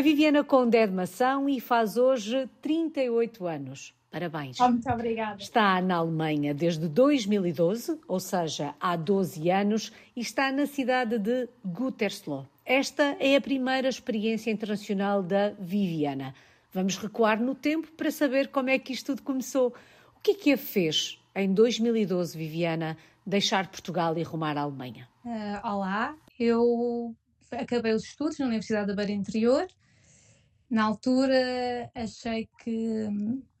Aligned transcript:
A 0.00 0.02
Viviana 0.02 0.42
Conde 0.42 0.78
é 0.78 0.86
de 0.86 0.94
Mação 0.94 1.46
e 1.46 1.60
faz 1.60 1.98
hoje 1.98 2.48
38 2.62 3.46
anos. 3.46 3.94
Parabéns. 4.10 4.58
Oh, 4.58 4.70
muito 4.70 4.88
obrigada. 4.88 5.36
Está 5.38 5.78
na 5.82 5.96
Alemanha 5.96 6.54
desde 6.54 6.88
2012, 6.88 8.00
ou 8.08 8.18
seja, 8.18 8.74
há 8.80 8.96
12 8.96 9.50
anos, 9.50 9.92
e 10.16 10.22
está 10.22 10.50
na 10.50 10.64
cidade 10.64 11.18
de 11.18 11.46
Gütersloh. 11.62 12.46
Esta 12.64 13.14
é 13.20 13.36
a 13.36 13.42
primeira 13.42 13.90
experiência 13.90 14.50
internacional 14.50 15.22
da 15.22 15.50
Viviana. 15.50 16.34
Vamos 16.72 16.96
recuar 16.96 17.38
no 17.38 17.54
tempo 17.54 17.92
para 17.92 18.10
saber 18.10 18.48
como 18.48 18.70
é 18.70 18.78
que 18.78 18.94
isto 18.94 19.14
tudo 19.14 19.22
começou. 19.22 19.68
O 20.16 20.20
que 20.22 20.30
é 20.30 20.34
que 20.34 20.52
a 20.54 20.56
fez 20.56 21.20
em 21.34 21.52
2012, 21.52 22.38
Viviana, 22.38 22.96
deixar 23.26 23.68
Portugal 23.68 24.16
e 24.16 24.22
rumar 24.22 24.56
à 24.56 24.62
Alemanha? 24.62 25.06
Uh, 25.22 25.60
olá, 25.62 26.16
eu 26.38 27.14
acabei 27.52 27.92
os 27.92 28.04
estudos 28.04 28.38
na 28.38 28.46
Universidade 28.46 28.86
da 28.86 28.94
Beira 28.94 29.12
Interior. 29.12 29.66
Na 30.70 30.84
altura 30.84 31.90
achei 31.94 32.48
que 32.62 33.08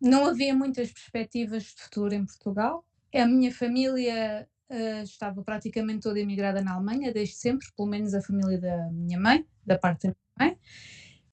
não 0.00 0.26
havia 0.26 0.54
muitas 0.54 0.92
perspectivas 0.92 1.64
de 1.64 1.82
futuro 1.82 2.14
em 2.14 2.24
Portugal. 2.24 2.84
A 3.12 3.26
minha 3.26 3.52
família 3.52 4.48
uh, 4.70 5.02
estava 5.02 5.42
praticamente 5.42 6.02
toda 6.02 6.20
emigrada 6.20 6.62
na 6.62 6.74
Alemanha, 6.74 7.12
desde 7.12 7.34
sempre, 7.34 7.66
pelo 7.76 7.88
menos 7.88 8.14
a 8.14 8.22
família 8.22 8.60
da 8.60 8.88
minha 8.92 9.18
mãe, 9.18 9.44
da 9.66 9.76
parte 9.76 10.06
da 10.06 10.14
minha 10.38 10.50
mãe, 10.50 10.58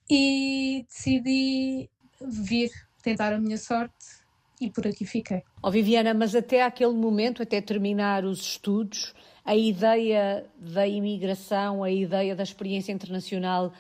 e 0.09 0.85
decidi 0.87 1.89
vir 2.19 2.71
tentar 3.03 3.31
a 3.33 3.39
minha 3.39 3.57
sorte 3.57 4.25
e 4.59 4.71
por 4.71 4.87
aqui 4.87 5.05
fiquei. 5.05 5.43
Oh, 5.61 5.69
Viviana, 5.69 6.13
mas 6.15 6.33
até 6.33 6.63
aquele 6.63 6.93
momento, 6.93 7.43
até 7.43 7.61
terminar 7.61 8.25
os 8.25 8.41
estudos, 8.41 9.13
a 9.45 9.55
ideia 9.55 10.45
da 10.57 10.87
imigração, 10.87 11.83
a 11.83 11.91
ideia 11.91 12.35
da 12.35 12.41
experiência 12.41 12.91
internacional 12.91 13.71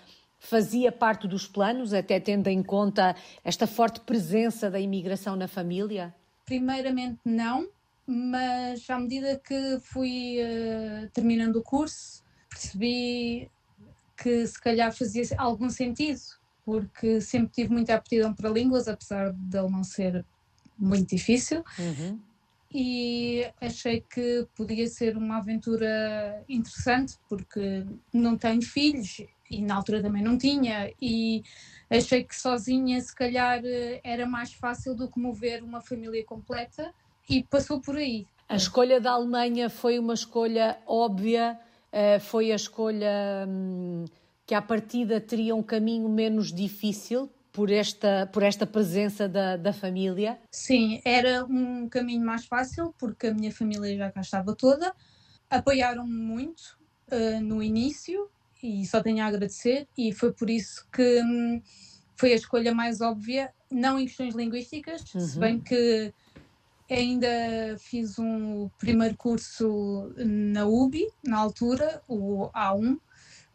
fazia 0.49 0.93
parte 0.93 1.27
dos 1.27 1.45
planos, 1.45 1.93
até 1.93 2.19
tendo 2.19 2.47
em 2.47 2.63
conta 2.63 3.15
esta 3.43 3.67
forte 3.67 3.99
presença 3.99 4.71
da 4.71 4.79
imigração 4.79 5.35
na 5.35 5.47
família? 5.47 6.15
Primeiramente 6.45 7.19
não, 7.25 7.67
mas 8.05 8.89
à 8.89 8.97
medida 8.97 9.37
que 9.37 9.77
fui 9.81 10.37
uh, 10.39 11.09
terminando 11.09 11.57
o 11.57 11.61
curso, 11.61 12.23
percebi 12.49 13.51
que 14.15 14.47
se 14.47 14.59
calhar 14.59 14.91
fazia 14.93 15.23
algum 15.37 15.69
sentido, 15.69 16.21
porque 16.63 17.19
sempre 17.19 17.51
tive 17.53 17.73
muita 17.73 17.95
aptidão 17.95 18.33
para 18.33 18.49
línguas, 18.49 18.87
apesar 18.87 19.33
de 19.33 19.57
ele 19.57 19.69
não 19.69 19.83
ser 19.83 20.25
muito 20.79 21.13
difícil. 21.13 21.61
Uhum. 21.77 22.19
E 22.73 23.45
achei 23.59 24.01
que 24.01 24.47
podia 24.55 24.87
ser 24.87 25.17
uma 25.17 25.37
aventura 25.37 26.43
interessante, 26.47 27.15
porque 27.27 27.85
não 28.13 28.37
tenho 28.37 28.61
filhos 28.61 29.21
e 29.49 29.61
na 29.61 29.75
altura 29.75 30.01
também 30.01 30.23
não 30.23 30.37
tinha, 30.37 30.91
e 31.01 31.43
achei 31.89 32.23
que 32.23 32.35
sozinha, 32.35 32.99
se 33.01 33.15
calhar, 33.15 33.61
era 34.03 34.25
mais 34.25 34.53
fácil 34.53 34.95
do 34.95 35.09
que 35.09 35.19
mover 35.19 35.63
uma 35.63 35.81
família 35.81 36.23
completa, 36.25 36.93
e 37.29 37.43
passou 37.43 37.81
por 37.81 37.97
aí. 37.97 38.25
A 38.47 38.55
escolha 38.55 39.01
da 39.01 39.11
Alemanha 39.11 39.69
foi 39.69 39.99
uma 39.99 40.13
escolha 40.13 40.77
óbvia, 40.85 41.59
eh, 41.91 42.19
foi 42.19 42.51
a 42.51 42.55
escolha 42.55 43.45
hum, 43.47 44.05
que 44.45 44.55
à 44.55 44.61
partida 44.61 45.19
teria 45.19 45.53
um 45.53 45.61
caminho 45.61 46.07
menos 46.07 46.53
difícil 46.53 47.29
por 47.51 47.69
esta, 47.69 48.29
por 48.31 48.43
esta 48.43 48.65
presença 48.65 49.27
da, 49.27 49.57
da 49.57 49.73
família? 49.73 50.39
Sim, 50.51 51.01
era 51.03 51.43
um 51.43 51.89
caminho 51.89 52.25
mais 52.25 52.45
fácil 52.45 52.93
porque 52.97 53.27
a 53.27 53.33
minha 53.33 53.51
família 53.51 53.97
já 53.97 54.11
cá 54.11 54.21
estava 54.21 54.55
toda. 54.55 54.93
Apoiaram-me 55.49 56.13
muito 56.13 56.77
uh, 57.11 57.41
no 57.41 57.61
início 57.61 58.29
e 58.61 58.85
só 58.85 59.01
tenho 59.01 59.23
a 59.23 59.27
agradecer, 59.27 59.87
e 59.97 60.11
foi 60.11 60.31
por 60.31 60.49
isso 60.49 60.87
que 60.91 61.21
hum, 61.21 61.61
foi 62.15 62.33
a 62.33 62.35
escolha 62.35 62.73
mais 62.73 63.01
óbvia, 63.01 63.53
não 63.71 63.99
em 63.99 64.05
questões 64.05 64.35
linguísticas, 64.35 65.03
uhum. 65.13 65.21
se 65.21 65.39
bem 65.39 65.59
que 65.59 66.13
ainda 66.89 67.27
fiz 67.79 68.17
um 68.17 68.69
primeiro 68.79 69.15
curso 69.15 70.13
na 70.17 70.65
UBI, 70.65 71.07
na 71.23 71.37
altura, 71.37 72.01
o 72.07 72.49
A1, 72.55 72.97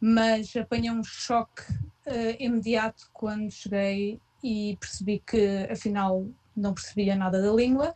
mas 0.01 0.55
apanhei 0.57 0.91
um 0.91 1.03
choque 1.03 1.63
uh, 2.07 2.37
imediato 2.39 3.09
quando 3.13 3.51
cheguei 3.51 4.21
e 4.43 4.77
percebi 4.81 5.23
que 5.25 5.69
afinal 5.71 6.27
não 6.57 6.75
percebia 6.75 7.17
nada 7.17 7.41
da 7.41 7.53
língua 7.53 7.95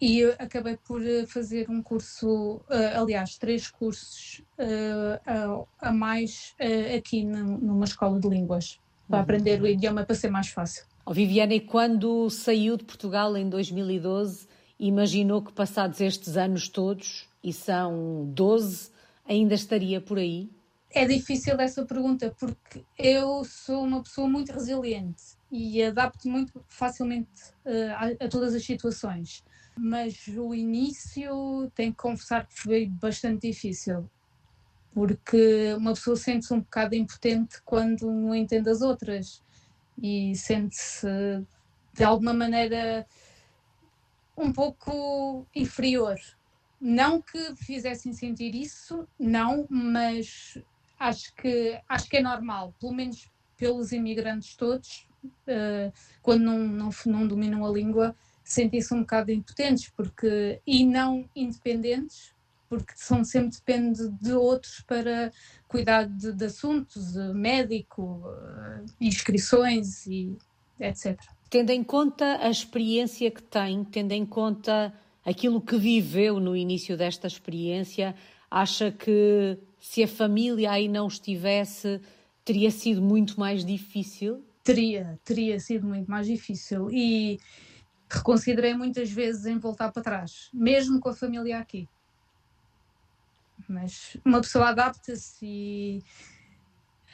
e 0.00 0.24
acabei 0.38 0.76
por 0.76 1.04
eh, 1.04 1.26
fazer 1.26 1.68
um 1.68 1.82
curso, 1.82 2.56
uh, 2.56 3.00
aliás, 3.00 3.36
três 3.36 3.68
cursos 3.68 4.42
uh, 4.58 5.66
a, 5.80 5.92
mais 5.92 6.54
aqui 6.96 7.24
numa 7.24 7.84
escola 7.84 8.20
de 8.20 8.28
línguas, 8.28 8.78
para 9.08 9.16
uhum. 9.18 9.22
aprender 9.22 9.60
o 9.60 9.66
idioma 9.66 10.04
para 10.04 10.14
ser 10.14 10.30
mais 10.30 10.48
fácil. 10.48 10.84
Oh, 11.04 11.12
Viviane, 11.12 11.56
e 11.56 11.60
quando 11.60 12.28
saiu 12.30 12.76
de 12.76 12.84
Portugal 12.84 13.36
em 13.36 13.48
2012, 13.48 14.46
imaginou 14.78 15.42
que 15.42 15.52
passados 15.52 16.00
estes 16.00 16.36
anos 16.36 16.68
todos, 16.68 17.26
e 17.42 17.52
são 17.52 18.30
12, 18.34 18.90
ainda 19.26 19.54
estaria 19.54 20.00
por 20.00 20.18
aí? 20.18 20.50
É 20.90 21.06
difícil 21.06 21.54
essa 21.60 21.84
pergunta 21.84 22.34
porque 22.38 22.82
eu 22.98 23.44
sou 23.44 23.84
uma 23.84 24.02
pessoa 24.02 24.28
muito 24.28 24.52
resiliente 24.52 25.22
e 25.50 25.82
adapto 25.82 26.28
muito 26.28 26.64
facilmente 26.68 27.50
uh, 27.64 28.20
a, 28.20 28.24
a, 28.24 28.28
todas 28.28 28.54
as 28.54 28.64
situações. 28.64 29.44
Mas 29.80 30.26
o 30.36 30.52
início, 30.54 31.70
tenho 31.74 31.92
que 31.92 31.98
confessar 31.98 32.46
que 32.46 32.60
foi 32.60 32.86
bastante 32.86 33.48
difícil, 33.48 34.10
porque 34.92 35.72
uma 35.74 35.94
pessoa 35.94 36.16
sente-se 36.16 36.52
um 36.52 36.60
bocado 36.60 36.96
impotente 36.96 37.62
quando 37.64 38.10
não 38.10 38.34
entende 38.34 38.68
as 38.68 38.82
outras. 38.82 39.42
E 40.02 40.34
sente-se 40.34 41.06
de 41.92 42.04
alguma 42.04 42.34
maneira 42.34 43.06
um 44.36 44.52
pouco 44.52 45.46
inferior. 45.54 46.16
Não 46.80 47.20
que 47.20 47.56
fizessem 47.56 48.12
sentir 48.12 48.54
isso, 48.54 49.06
não, 49.18 49.66
mas 49.68 50.58
acho 50.98 51.34
que, 51.34 51.80
acho 51.88 52.08
que 52.08 52.16
é 52.18 52.22
normal, 52.22 52.74
pelo 52.80 52.94
menos 52.94 53.30
pelos 53.56 53.90
imigrantes 53.90 54.54
todos, 54.54 55.08
uh, 55.24 55.92
quando 56.22 56.42
não, 56.42 56.58
não, 56.58 56.90
não 57.06 57.26
dominam 57.26 57.66
a 57.66 57.70
língua, 57.70 58.14
sentem-se 58.48 58.94
um 58.94 59.00
bocado 59.00 59.30
impotentes 59.30 59.90
porque, 59.94 60.60
e 60.66 60.84
não 60.86 61.28
independentes, 61.36 62.32
porque 62.68 62.94
são 62.96 63.22
sempre 63.22 63.56
depende 63.56 64.08
de 64.20 64.32
outros 64.32 64.80
para 64.86 65.30
cuidar 65.68 66.04
de, 66.04 66.32
de 66.32 66.44
assuntos, 66.46 67.14
médico, 67.34 68.22
uh, 68.24 68.84
inscrições 69.00 70.06
e 70.06 70.36
etc. 70.80 71.20
Tendo 71.50 71.70
em 71.70 71.84
conta 71.84 72.38
a 72.40 72.50
experiência 72.50 73.30
que 73.30 73.42
tem, 73.42 73.84
tendo 73.84 74.12
em 74.12 74.24
conta 74.24 74.92
aquilo 75.24 75.60
que 75.60 75.76
viveu 75.76 76.40
no 76.40 76.56
início 76.56 76.96
desta 76.96 77.26
experiência, 77.26 78.14
acha 78.50 78.90
que 78.90 79.58
se 79.78 80.02
a 80.02 80.08
família 80.08 80.70
aí 80.70 80.88
não 80.88 81.06
estivesse, 81.06 82.00
teria 82.44 82.70
sido 82.70 83.02
muito 83.02 83.38
mais 83.38 83.64
difícil? 83.64 84.42
Teria, 84.64 85.18
teria 85.24 85.58
sido 85.60 85.86
muito 85.86 86.10
mais 86.10 86.26
difícil 86.26 86.90
e 86.90 87.38
reconsiderei 88.08 88.74
muitas 88.74 89.10
vezes 89.10 89.46
em 89.46 89.58
voltar 89.58 89.92
para 89.92 90.02
trás, 90.02 90.50
mesmo 90.52 91.00
com 91.00 91.08
a 91.08 91.14
família 91.14 91.58
aqui. 91.58 91.88
Mas 93.68 94.16
uma 94.24 94.40
pessoa 94.40 94.68
adapta-se 94.68 95.44
e 95.44 96.02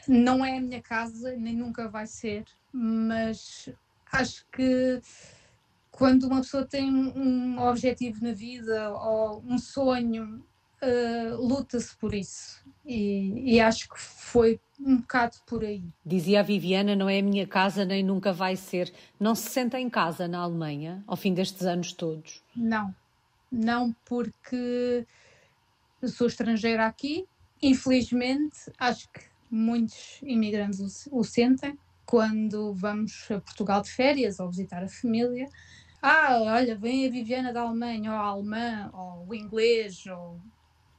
não 0.06 0.44
é 0.44 0.58
a 0.58 0.60
minha 0.60 0.82
casa, 0.82 1.34
nem 1.36 1.56
nunca 1.56 1.88
vai 1.88 2.06
ser, 2.06 2.44
mas 2.72 3.68
acho 4.12 4.46
que 4.52 5.00
quando 5.90 6.24
uma 6.24 6.40
pessoa 6.40 6.66
tem 6.66 6.92
um 6.92 7.58
objetivo 7.60 8.22
na 8.22 8.32
vida 8.32 8.90
ou 8.90 9.42
um 9.46 9.58
sonho 9.58 10.44
uh, 10.82 11.36
luta-se 11.36 11.96
por 11.96 12.14
isso. 12.14 12.64
E, 12.84 13.54
e, 13.54 13.60
acho 13.60 13.88
que 13.88 13.98
foi 13.98 14.60
um 14.80 14.96
bocado 14.96 15.36
por 15.46 15.64
aí. 15.64 15.82
Dizia 16.04 16.40
a 16.40 16.42
Viviana: 16.42 16.96
não 16.96 17.08
é 17.08 17.18
a 17.18 17.22
minha 17.22 17.46
casa, 17.46 17.84
nem 17.84 18.02
nunca 18.02 18.32
vai 18.32 18.56
ser. 18.56 18.92
Não 19.18 19.34
se 19.34 19.50
senta 19.50 19.78
em 19.78 19.88
casa 19.88 20.26
na 20.28 20.40
Alemanha 20.40 21.02
ao 21.06 21.16
fim 21.16 21.32
destes 21.32 21.62
anos 21.62 21.92
todos? 21.92 22.42
Não, 22.56 22.94
não, 23.50 23.94
porque 24.04 25.06
sou 26.04 26.26
estrangeira 26.26 26.86
aqui. 26.86 27.26
Infelizmente, 27.62 28.58
acho 28.78 29.08
que 29.10 29.20
muitos 29.50 30.20
imigrantes 30.22 31.06
o, 31.06 31.20
o 31.20 31.24
sentem 31.24 31.78
quando 32.04 32.74
vamos 32.74 33.26
a 33.30 33.40
Portugal 33.40 33.80
de 33.80 33.90
férias 33.90 34.38
ou 34.38 34.50
visitar 34.50 34.82
a 34.82 34.88
família. 34.88 35.48
Ah, 36.02 36.38
olha, 36.42 36.76
vem 36.76 37.06
a 37.06 37.10
Viviana 37.10 37.52
da 37.52 37.62
Alemanha, 37.62 38.12
ou 38.12 38.16
a 38.18 38.26
alemã, 38.26 38.90
ou 38.92 39.26
o 39.28 39.34
inglês, 39.34 40.04
ou 40.06 40.38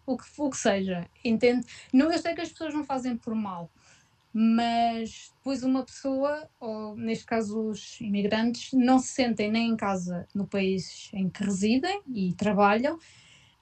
o 0.05 0.17
que, 0.17 0.25
o 0.37 0.49
que 0.49 0.57
seja, 0.57 1.07
entende? 1.23 1.65
Não, 1.91 2.11
eu 2.11 2.19
sei 2.19 2.33
que 2.33 2.41
as 2.41 2.49
pessoas 2.49 2.73
não 2.73 2.83
fazem 2.83 3.17
por 3.17 3.33
mal, 3.33 3.69
mas 4.33 5.33
depois 5.37 5.63
uma 5.63 5.83
pessoa, 5.83 6.49
ou 6.59 6.95
neste 6.95 7.25
caso 7.25 7.69
os 7.69 7.99
imigrantes, 8.01 8.73
não 8.73 8.99
se 8.99 9.07
sentem 9.07 9.51
nem 9.51 9.69
em 9.69 9.77
casa 9.77 10.27
no 10.33 10.45
país 10.45 11.09
em 11.13 11.29
que 11.29 11.43
residem 11.43 12.01
e 12.13 12.33
trabalham, 12.33 12.99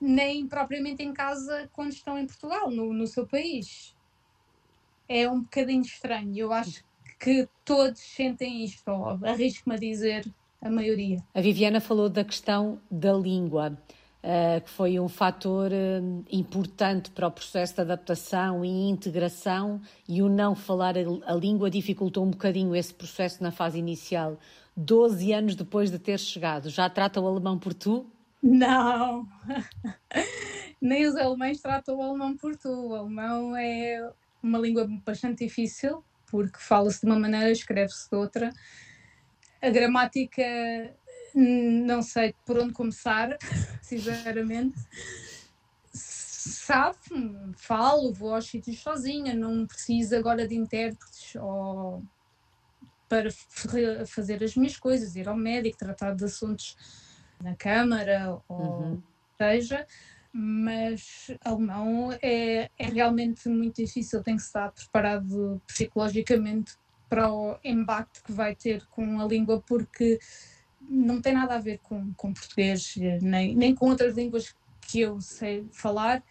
nem 0.02 0.48
propriamente 0.48 1.04
em 1.04 1.14
casa 1.14 1.70
quando 1.72 1.92
estão 1.92 2.18
em 2.18 2.26
Portugal, 2.26 2.70
no, 2.70 2.94
no 2.94 3.08
seu 3.08 3.26
país. 3.26 3.96
É 5.08 5.30
um 5.30 5.42
bocadinho 5.42 5.82
estranho. 5.82 6.36
Eu 6.36 6.52
acho 6.52 6.84
que 7.20 7.48
todos 7.64 8.02
sentem 8.02 8.66
isto, 8.66 8.90
arrisco-me 9.24 9.76
a 9.76 9.80
dizer 9.80 10.26
a 10.62 10.70
maioria. 10.70 11.24
A 11.34 11.42
Viviana 11.42 11.80
falou 11.80 12.10
da 12.10 12.24
questão 12.24 12.82
da 12.90 13.14
língua. 13.14 13.78
Uh, 14.24 14.62
que 14.62 14.70
foi 14.70 14.98
um 15.02 15.10
fator 15.10 15.70
uh, 15.70 16.26
importante 16.32 17.12
para 17.12 17.28
o 17.28 17.32
processo 17.32 17.76
de 17.76 17.82
adaptação 17.82 18.64
e 18.64 18.90
integração, 18.90 19.82
e 20.08 20.22
o 20.22 20.30
não 20.30 20.56
falar 20.56 20.96
a, 20.98 21.34
língua 21.34 21.70
dificultou 21.70 22.24
um 22.24 22.30
bocadinho 22.30 22.74
esse 22.74 22.94
processo 22.94 23.44
na 23.44 23.52
fase 23.52 23.78
inicial. 23.78 24.40
Doze 24.78 25.34
anos 25.34 25.56
depois 25.56 25.92
de 25.92 26.00
ter 26.00 26.18
chegado, 26.20 26.70
já 26.70 26.90
trata 26.90 27.20
o 27.20 27.28
alemão 27.28 27.60
por 27.60 27.74
tu? 27.74 28.10
Não, 28.42 29.28
nem 30.82 31.06
os 31.06 31.18
alemães 31.18 31.62
tratam 31.62 31.98
o 31.98 32.02
alemão 32.02 32.36
por 32.36 32.56
tu. 32.56 32.70
O 32.70 32.96
alemão 32.96 33.56
é 33.58 34.10
uma 34.42 34.60
língua 34.60 34.88
bastante 35.06 35.46
difícil, 35.46 36.04
porque 36.30 36.60
fala-se 36.60 37.02
de 37.02 37.06
uma 37.06 37.20
maneira, 37.20 37.52
escreve-se 37.52 38.10
de 38.10 38.16
outra. 38.16 38.54
A 39.62 39.70
gramática 39.70 40.44
não 41.36 42.02
sei 42.02 42.36
por 42.46 42.58
onde 42.58 42.74
começar, 42.74 43.38
sinceramente. 43.82 44.78
Sabe, 45.94 46.98
falo, 47.56 48.14
vou 48.14 48.36
aos 48.36 48.48
sítios 48.48 48.80
sozinha, 48.80 49.34
não 49.34 49.66
preciso 49.66 50.16
agora 50.16 50.48
de 50.48 50.56
intérpretes 50.56 51.36
ou 51.36 52.04
para 53.08 53.30
fazer 54.08 54.44
as 54.44 54.56
minhas 54.56 54.78
coisas, 54.78 55.16
ir 55.16 55.28
ao 55.28 55.38
médico, 55.38 55.78
tratar 55.78 56.16
de 56.16 56.26
assuntos 56.26 56.76
na 57.42 57.56
Câmara 57.56 58.40
ou 58.48 58.82
uhum. 58.82 59.04
seja, 59.38 59.86
mas 60.32 61.28
alemão 61.46 62.12
é, 62.22 62.70
é 62.78 62.86
realmente 62.86 63.48
muito 63.48 63.76
difícil, 63.84 64.24
tem 64.24 64.36
que 64.36 64.42
estar 64.42 64.72
preparado 64.72 65.62
psicologicamente 65.68 66.76
para 67.08 67.32
o 67.32 67.60
embate 67.64 68.24
que 68.24 68.32
vai 68.32 68.56
ter 68.56 68.84
com 68.88 69.22
a 69.22 69.26
língua, 69.28 69.62
porque 69.62 70.18
não 70.90 71.22
tem 71.22 71.34
nada 71.34 71.56
a 71.56 71.60
ver 71.60 71.80
com, 71.80 72.14
com 72.14 72.34
português, 72.34 72.96
nem, 73.22 73.56
nem 73.56 73.74
com 73.76 73.90
outras 73.90 74.16
línguas 74.16 74.56
que 74.82 75.02
eu 75.02 75.20
sei 75.22 75.66
falar, 75.72 76.24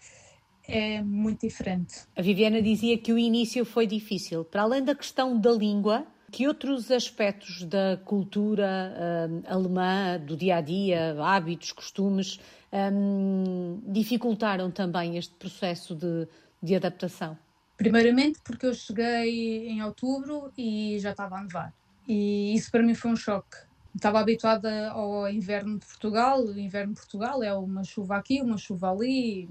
é 0.67 1.03
muito 1.03 1.47
diferente. 1.47 2.03
A 2.17 2.23
Viviana 2.23 2.63
dizia 2.63 2.97
que 2.97 3.13
o 3.13 3.19
início 3.19 3.65
foi 3.65 3.87
difícil. 3.87 4.45
Para 4.45 4.63
além 4.63 4.85
da 4.85 4.95
questão 4.95 5.39
da 5.39 5.51
língua, 5.51 6.07
que 6.31 6.47
outros 6.47 6.91
aspectos 6.91 7.65
da 7.65 8.01
cultura 8.05 8.95
uh, 8.95 9.43
alemã, 9.47 10.19
do 10.19 10.37
dia 10.37 10.57
a 10.57 10.61
dia, 10.61 11.17
hábitos, 11.21 11.73
costumes, 11.73 12.41
um, 12.73 13.83
dificultaram 13.87 14.71
também 14.71 15.19
este 15.19 15.35
processo 15.35 15.95
de, 15.95 16.27
de 16.63 16.75
adaptação? 16.75 17.37
Primeiramente 17.77 18.39
porque 18.45 18.67
eu 18.67 18.75
cheguei 18.75 19.69
em 19.69 19.83
outubro 19.83 20.53
e 20.57 20.99
já 21.01 21.11
estava 21.11 21.37
a 21.37 21.43
nevar. 21.43 21.75
E 22.07 22.55
isso 22.55 22.71
para 22.71 22.83
mim 22.83 22.95
foi 22.95 23.11
um 23.11 23.17
choque 23.17 23.57
estava 23.95 24.21
habituada 24.21 24.91
ao 24.91 25.29
inverno 25.29 25.79
de 25.79 25.87
Portugal. 25.87 26.45
O 26.45 26.59
inverno 26.59 26.95
de 26.95 27.01
Portugal 27.01 27.43
é 27.43 27.55
uma 27.55 27.85
chuva 27.85 28.17
aqui, 28.17 28.41
uma 28.41 28.57
chuva 28.57 28.91
ali, 28.91 29.49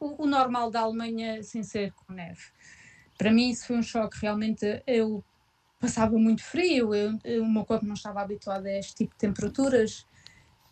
o, 0.00 0.24
o 0.24 0.26
normal 0.26 0.70
da 0.70 0.80
Alemanha 0.80 1.42
sem 1.42 1.62
ser 1.62 1.92
com 1.92 2.12
neve. 2.12 2.42
Para 3.16 3.32
mim 3.32 3.50
isso 3.50 3.66
foi 3.66 3.76
um 3.76 3.82
choque. 3.82 4.18
Realmente 4.20 4.82
eu 4.86 5.24
passava 5.78 6.18
muito 6.18 6.42
frio, 6.42 6.94
eu, 6.94 7.18
eu, 7.22 7.42
o 7.42 7.50
meu 7.50 7.64
corpo 7.64 7.84
não 7.84 7.94
estava 7.94 8.20
habituado 8.20 8.66
a 8.66 8.72
este 8.72 8.94
tipo 8.94 9.12
de 9.12 9.18
temperaturas. 9.18 10.06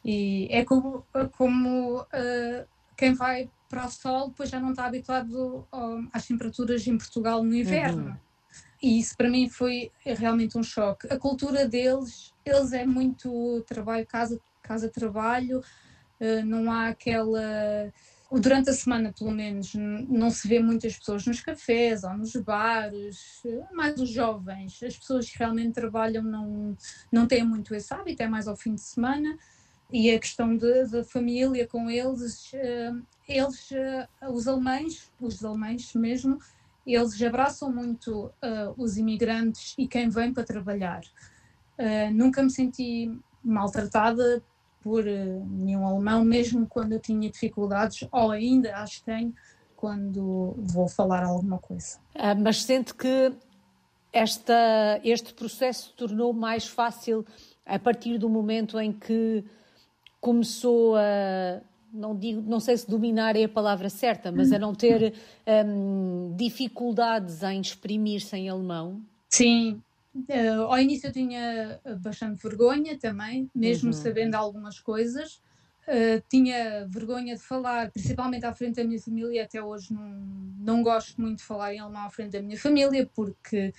E 0.04 0.48
é 0.50 0.64
como, 0.64 1.06
como 1.32 2.00
uh, 2.02 2.68
quem 2.96 3.14
vai 3.14 3.50
para 3.68 3.86
o 3.86 3.90
sol 3.90 4.28
depois 4.28 4.50
já 4.50 4.60
não 4.60 4.70
está 4.70 4.86
habituado 4.86 5.66
às 6.12 6.26
temperaturas 6.26 6.86
em 6.86 6.96
Portugal 6.96 7.42
no 7.42 7.54
inverno. 7.54 8.08
Uhum. 8.08 8.16
E 8.84 8.98
isso 8.98 9.16
para 9.16 9.30
mim 9.30 9.48
foi 9.48 9.90
realmente 10.04 10.58
um 10.58 10.62
choque. 10.62 11.06
A 11.10 11.18
cultura 11.18 11.66
deles, 11.66 12.34
eles 12.44 12.70
é 12.74 12.84
muito 12.84 13.64
trabalho, 13.66 14.06
casa, 14.06 14.38
casa 14.60 14.90
trabalho, 14.90 15.60
uh, 16.20 16.44
não 16.44 16.70
há 16.70 16.88
aquela. 16.88 17.40
Durante 18.30 18.68
a 18.68 18.74
semana, 18.74 19.10
pelo 19.16 19.30
menos, 19.30 19.72
não 19.74 20.28
se 20.28 20.46
vê 20.46 20.58
muitas 20.60 20.98
pessoas 20.98 21.24
nos 21.24 21.40
cafés 21.40 22.04
ou 22.04 22.12
nos 22.14 22.34
bares, 22.36 23.42
mais 23.72 23.98
os 23.98 24.10
jovens. 24.10 24.82
As 24.82 24.98
pessoas 24.98 25.30
que 25.30 25.38
realmente 25.38 25.72
trabalham 25.72 26.22
não, 26.22 26.76
não 27.10 27.26
têm 27.26 27.42
muito 27.42 27.74
esse 27.74 27.94
hábito, 27.94 28.22
é 28.22 28.28
mais 28.28 28.46
ao 28.46 28.56
fim 28.56 28.74
de 28.74 28.82
semana. 28.82 29.38
E 29.90 30.10
a 30.10 30.18
questão 30.18 30.58
da 30.58 31.04
família 31.04 31.66
com 31.66 31.88
eles, 31.88 32.52
uh, 32.52 33.02
eles, 33.26 33.70
os 34.28 34.46
alemães, 34.46 35.10
os 35.18 35.42
alemães 35.42 35.94
mesmo, 35.94 36.38
eles 36.92 37.20
abraçam 37.22 37.72
muito 37.72 38.26
uh, 38.26 38.74
os 38.76 38.96
imigrantes 38.96 39.74
e 39.78 39.88
quem 39.88 40.08
vem 40.08 40.32
para 40.32 40.44
trabalhar. 40.44 41.00
Uh, 41.78 42.12
nunca 42.12 42.42
me 42.42 42.50
senti 42.50 43.18
maltratada 43.42 44.42
por 44.82 45.04
uh, 45.04 45.46
nenhum 45.50 45.86
alemão, 45.86 46.24
mesmo 46.24 46.66
quando 46.66 46.92
eu 46.92 47.00
tinha 47.00 47.30
dificuldades, 47.30 48.06
ou 48.12 48.30
ainda 48.30 48.76
acho 48.76 48.98
que 48.98 49.04
tenho, 49.06 49.34
quando 49.74 50.54
vou 50.58 50.88
falar 50.88 51.24
alguma 51.24 51.58
coisa. 51.58 51.98
Ah, 52.14 52.34
mas 52.34 52.62
sente 52.62 52.94
que 52.94 53.32
esta, 54.12 55.00
este 55.02 55.34
processo 55.34 55.92
tornou 55.96 56.32
mais 56.32 56.66
fácil 56.66 57.24
a 57.66 57.78
partir 57.78 58.18
do 58.18 58.28
momento 58.28 58.78
em 58.78 58.92
que 58.92 59.44
começou 60.20 60.96
a 60.96 61.60
não 61.94 62.16
digo, 62.16 62.42
não 62.42 62.58
sei 62.58 62.76
se 62.76 62.88
dominar 62.88 63.36
é 63.36 63.44
a 63.44 63.48
palavra 63.48 63.88
certa, 63.88 64.32
mas 64.32 64.52
a 64.52 64.58
não 64.58 64.74
ter 64.74 65.14
um, 65.66 66.34
dificuldades 66.36 67.42
em 67.42 67.60
exprimir-se 67.60 68.36
em 68.36 68.48
alemão? 68.48 69.00
Sim, 69.28 69.80
uh, 70.16 70.62
ao 70.62 70.78
início 70.78 71.06
eu 71.06 71.12
tinha 71.12 71.80
bastante 72.00 72.42
vergonha 72.42 72.98
também, 72.98 73.48
mesmo 73.54 73.88
uhum. 73.88 73.92
sabendo 73.92 74.34
algumas 74.34 74.80
coisas. 74.80 75.40
Uh, 75.86 76.22
tinha 76.28 76.86
vergonha 76.88 77.36
de 77.36 77.42
falar, 77.42 77.90
principalmente 77.90 78.44
à 78.44 78.54
frente 78.54 78.76
da 78.76 78.84
minha 78.84 79.00
família. 79.00 79.44
Até 79.44 79.62
hoje 79.62 79.92
não, 79.92 80.10
não 80.58 80.82
gosto 80.82 81.20
muito 81.20 81.38
de 81.38 81.44
falar 81.44 81.74
em 81.74 81.78
alemão 81.78 82.06
à 82.06 82.10
frente 82.10 82.32
da 82.32 82.42
minha 82.42 82.58
família, 82.58 83.08
porque 83.14 83.72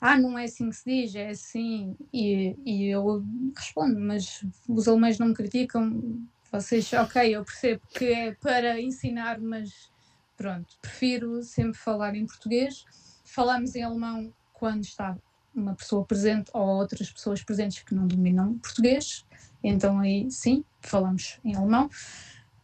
ah, 0.00 0.18
não 0.18 0.38
é 0.38 0.44
assim 0.44 0.68
que 0.68 0.76
se 0.76 0.84
diz, 0.84 1.14
é 1.14 1.30
assim. 1.30 1.96
E, 2.12 2.54
e 2.64 2.86
eu 2.86 3.24
respondo, 3.56 3.98
mas 3.98 4.44
os 4.68 4.86
alemães 4.86 5.18
não 5.18 5.28
me 5.28 5.34
criticam, 5.34 6.20
vocês, 6.60 6.90
ok, 6.94 7.36
eu 7.36 7.44
percebo 7.44 7.82
que 7.90 8.06
é 8.06 8.34
para 8.34 8.80
ensinar, 8.80 9.38
mas 9.38 9.90
pronto, 10.36 10.76
prefiro 10.80 11.42
sempre 11.42 11.78
falar 11.78 12.14
em 12.14 12.26
português. 12.26 12.84
Falamos 13.24 13.74
em 13.74 13.82
alemão 13.82 14.32
quando 14.54 14.82
está 14.82 15.16
uma 15.54 15.74
pessoa 15.74 16.04
presente 16.04 16.50
ou 16.54 16.66
outras 16.66 17.10
pessoas 17.10 17.42
presentes 17.42 17.82
que 17.82 17.94
não 17.94 18.06
dominam 18.06 18.58
português, 18.58 19.26
então 19.62 19.98
aí 19.98 20.30
sim, 20.30 20.64
falamos 20.80 21.38
em 21.44 21.54
alemão. 21.54 21.90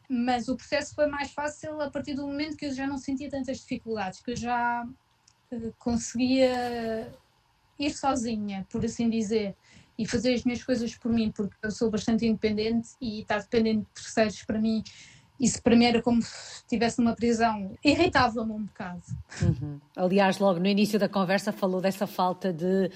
Mas 0.08 0.48
o 0.48 0.56
processo 0.56 0.94
foi 0.94 1.06
mais 1.06 1.30
fácil 1.32 1.80
a 1.80 1.90
partir 1.90 2.14
do 2.14 2.26
momento 2.26 2.56
que 2.56 2.66
eu 2.66 2.72
já 2.72 2.86
não 2.86 2.98
sentia 2.98 3.30
tantas 3.30 3.58
dificuldades, 3.58 4.20
que 4.20 4.32
eu 4.32 4.36
já 4.36 4.86
uh, 5.52 5.74
conseguia 5.78 7.12
ir 7.78 7.90
sozinha, 7.90 8.66
por 8.70 8.84
assim 8.84 9.08
dizer 9.08 9.56
e 9.98 10.06
fazer 10.06 10.34
as 10.34 10.44
minhas 10.44 10.62
coisas 10.62 10.94
por 10.96 11.12
mim, 11.12 11.30
porque 11.30 11.54
eu 11.62 11.70
sou 11.70 11.90
bastante 11.90 12.26
independente 12.26 12.90
e 13.00 13.20
estar 13.20 13.40
dependente 13.40 13.80
de 13.80 14.02
terceiros 14.02 14.42
para 14.44 14.58
mim, 14.58 14.82
isso 15.42 15.60
para 15.60 15.74
mim 15.74 15.84
era 15.84 16.00
como 16.00 16.22
se 16.22 16.58
estivesse 16.58 17.00
numa 17.00 17.16
prisão. 17.16 17.74
Irritava-me 17.84 18.52
um 18.52 18.64
bocado. 18.64 19.02
Uhum. 19.42 19.80
Aliás, 19.96 20.38
logo 20.38 20.60
no 20.60 20.68
início 20.68 20.98
da 20.98 21.08
conversa 21.08 21.52
falou 21.52 21.80
dessa 21.80 22.06
falta 22.06 22.52
de 22.52 22.90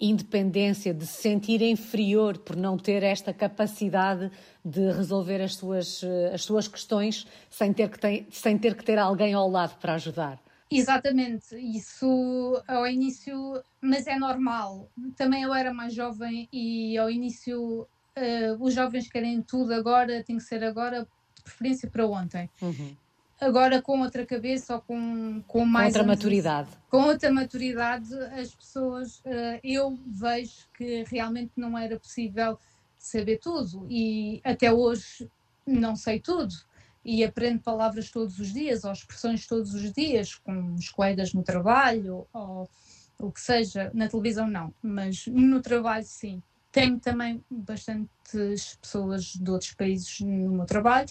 independência, 0.00 0.92
de 0.92 1.06
se 1.06 1.20
sentir 1.20 1.62
inferior 1.62 2.38
por 2.38 2.56
não 2.56 2.76
ter 2.76 3.02
esta 3.02 3.32
capacidade 3.32 4.30
de 4.64 4.92
resolver 4.92 5.40
as 5.42 5.54
suas, 5.54 6.02
as 6.32 6.42
suas 6.42 6.66
questões 6.66 7.26
sem 7.50 7.72
ter, 7.72 7.90
que 7.90 7.98
ter, 7.98 8.26
sem 8.30 8.58
ter 8.58 8.74
que 8.74 8.84
ter 8.84 8.98
alguém 8.98 9.34
ao 9.34 9.48
lado 9.48 9.78
para 9.78 9.94
ajudar. 9.94 10.40
Exatamente, 10.78 11.56
isso 11.56 12.62
ao 12.66 12.86
início, 12.86 13.62
mas 13.80 14.06
é 14.06 14.18
normal. 14.18 14.90
Também 15.16 15.42
eu 15.42 15.54
era 15.54 15.72
mais 15.72 15.94
jovem 15.94 16.48
e 16.52 16.98
ao 16.98 17.10
início 17.10 17.82
uh, 17.82 18.56
os 18.60 18.74
jovens 18.74 19.08
querem 19.08 19.40
tudo 19.42 19.72
agora, 19.72 20.22
tem 20.24 20.36
que 20.36 20.42
ser 20.42 20.64
agora, 20.64 21.06
de 21.36 21.42
preferência 21.42 21.88
para 21.88 22.06
ontem. 22.06 22.50
Uhum. 22.60 22.96
Agora 23.40 23.82
com 23.82 24.00
outra 24.00 24.24
cabeça 24.24 24.76
ou 24.76 24.80
com, 24.80 25.42
com 25.46 25.64
mais. 25.64 25.92
Com 25.92 25.98
outra 25.98 26.12
maturidade. 26.14 26.70
Com 26.88 27.02
outra 27.02 27.32
maturidade, 27.32 28.14
as 28.40 28.54
pessoas, 28.54 29.18
uh, 29.20 29.60
eu 29.62 29.98
vejo 30.06 30.68
que 30.76 31.04
realmente 31.08 31.52
não 31.56 31.76
era 31.76 31.98
possível 31.98 32.58
saber 32.98 33.38
tudo 33.38 33.86
e 33.90 34.40
até 34.42 34.72
hoje 34.72 35.30
não 35.66 35.94
sei 35.94 36.20
tudo 36.20 36.54
e 37.04 37.22
aprendo 37.22 37.60
palavras 37.60 38.10
todos 38.10 38.38
os 38.38 38.52
dias, 38.52 38.84
ou 38.84 38.92
expressões 38.92 39.46
todos 39.46 39.74
os 39.74 39.92
dias, 39.92 40.34
com 40.36 40.74
os 40.74 40.88
colegas 40.88 41.32
no 41.32 41.42
trabalho, 41.42 42.26
ou 42.32 42.68
o 43.18 43.30
que 43.30 43.40
seja, 43.40 43.90
na 43.94 44.08
televisão 44.08 44.48
não, 44.48 44.74
mas 44.82 45.26
no 45.26 45.60
trabalho 45.60 46.04
sim. 46.04 46.42
Tenho 46.72 46.98
também 46.98 47.44
bastantes 47.48 48.76
pessoas 48.80 49.24
de 49.24 49.50
outros 49.50 49.74
países 49.74 50.20
no 50.20 50.52
meu 50.52 50.66
trabalho 50.66 51.08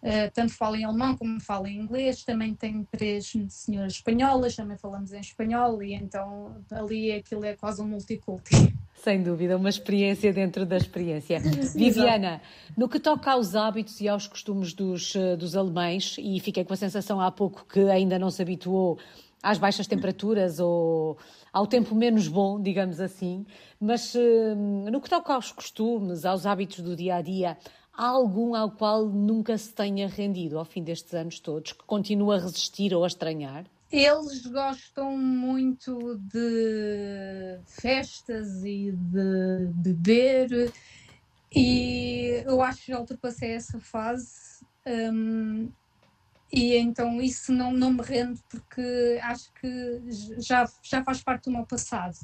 Uh, 0.00 0.30
tanto 0.32 0.54
fala 0.54 0.78
em 0.78 0.84
alemão 0.84 1.16
como 1.16 1.40
fala 1.40 1.68
em 1.68 1.80
inglês, 1.80 2.22
também 2.22 2.54
tem 2.54 2.84
três 2.84 3.32
senhoras 3.48 3.94
espanholas, 3.94 4.54
também 4.54 4.78
falamos 4.78 5.12
em 5.12 5.18
espanhol 5.18 5.82
e 5.82 5.92
então 5.92 6.56
ali 6.70 7.10
aquilo 7.10 7.44
é 7.44 7.56
quase 7.56 7.82
um 7.82 7.88
multiculti. 7.88 8.54
Sem 9.02 9.22
dúvida, 9.22 9.56
uma 9.56 9.68
experiência 9.68 10.32
dentro 10.32 10.66
da 10.66 10.76
experiência. 10.76 11.40
Viviana, 11.74 12.42
no 12.76 12.88
que 12.88 12.98
toca 12.98 13.30
aos 13.32 13.54
hábitos 13.54 14.00
e 14.00 14.08
aos 14.08 14.26
costumes 14.26 14.72
dos, 14.72 15.14
eh, 15.14 15.36
dos 15.36 15.56
alemães, 15.56 16.16
e 16.18 16.40
fiquei 16.40 16.64
com 16.64 16.72
a 16.72 16.76
sensação 16.76 17.20
há 17.20 17.30
pouco 17.30 17.64
que 17.64 17.80
ainda 17.88 18.18
não 18.18 18.30
se 18.30 18.42
habituou 18.42 18.98
às 19.40 19.56
baixas 19.56 19.86
temperaturas 19.86 20.58
ou 20.58 21.16
ao 21.52 21.66
tempo 21.66 21.94
menos 21.94 22.26
bom, 22.26 22.60
digamos 22.60 23.00
assim, 23.00 23.46
mas 23.80 24.14
eh, 24.16 24.54
no 24.56 25.00
que 25.00 25.08
toca 25.08 25.32
aos 25.32 25.52
costumes, 25.52 26.24
aos 26.24 26.44
hábitos 26.44 26.80
do 26.80 26.96
dia 26.96 27.16
a 27.16 27.22
dia, 27.22 27.56
há 27.94 28.08
algum 28.08 28.54
ao 28.54 28.72
qual 28.72 29.06
nunca 29.06 29.56
se 29.56 29.72
tenha 29.72 30.08
rendido 30.08 30.58
ao 30.58 30.64
fim 30.64 30.82
destes 30.82 31.14
anos 31.14 31.38
todos, 31.38 31.72
que 31.72 31.84
continua 31.84 32.34
a 32.34 32.40
resistir 32.40 32.92
ou 32.92 33.04
a 33.04 33.06
estranhar? 33.06 33.64
Eles 33.90 34.44
gostam 34.46 35.16
muito 35.16 36.18
de 36.18 37.60
festas 37.64 38.62
e 38.62 38.92
de 38.92 39.72
beber, 39.74 40.72
e 41.54 42.42
eu 42.46 42.60
acho 42.60 42.84
que 42.84 42.92
já 42.92 43.00
ultrapassei 43.00 43.52
essa 43.52 43.80
fase. 43.80 44.66
Um, 44.86 45.72
e 46.52 46.74
então 46.76 47.20
isso 47.20 47.52
não, 47.52 47.72
não 47.72 47.92
me 47.92 48.02
rende 48.02 48.42
porque 48.48 49.18
acho 49.22 49.52
que 49.54 50.00
já, 50.38 50.66
já 50.82 51.02
faz 51.02 51.22
parte 51.22 51.44
do 51.44 51.52
meu 51.52 51.66
passado. 51.66 52.16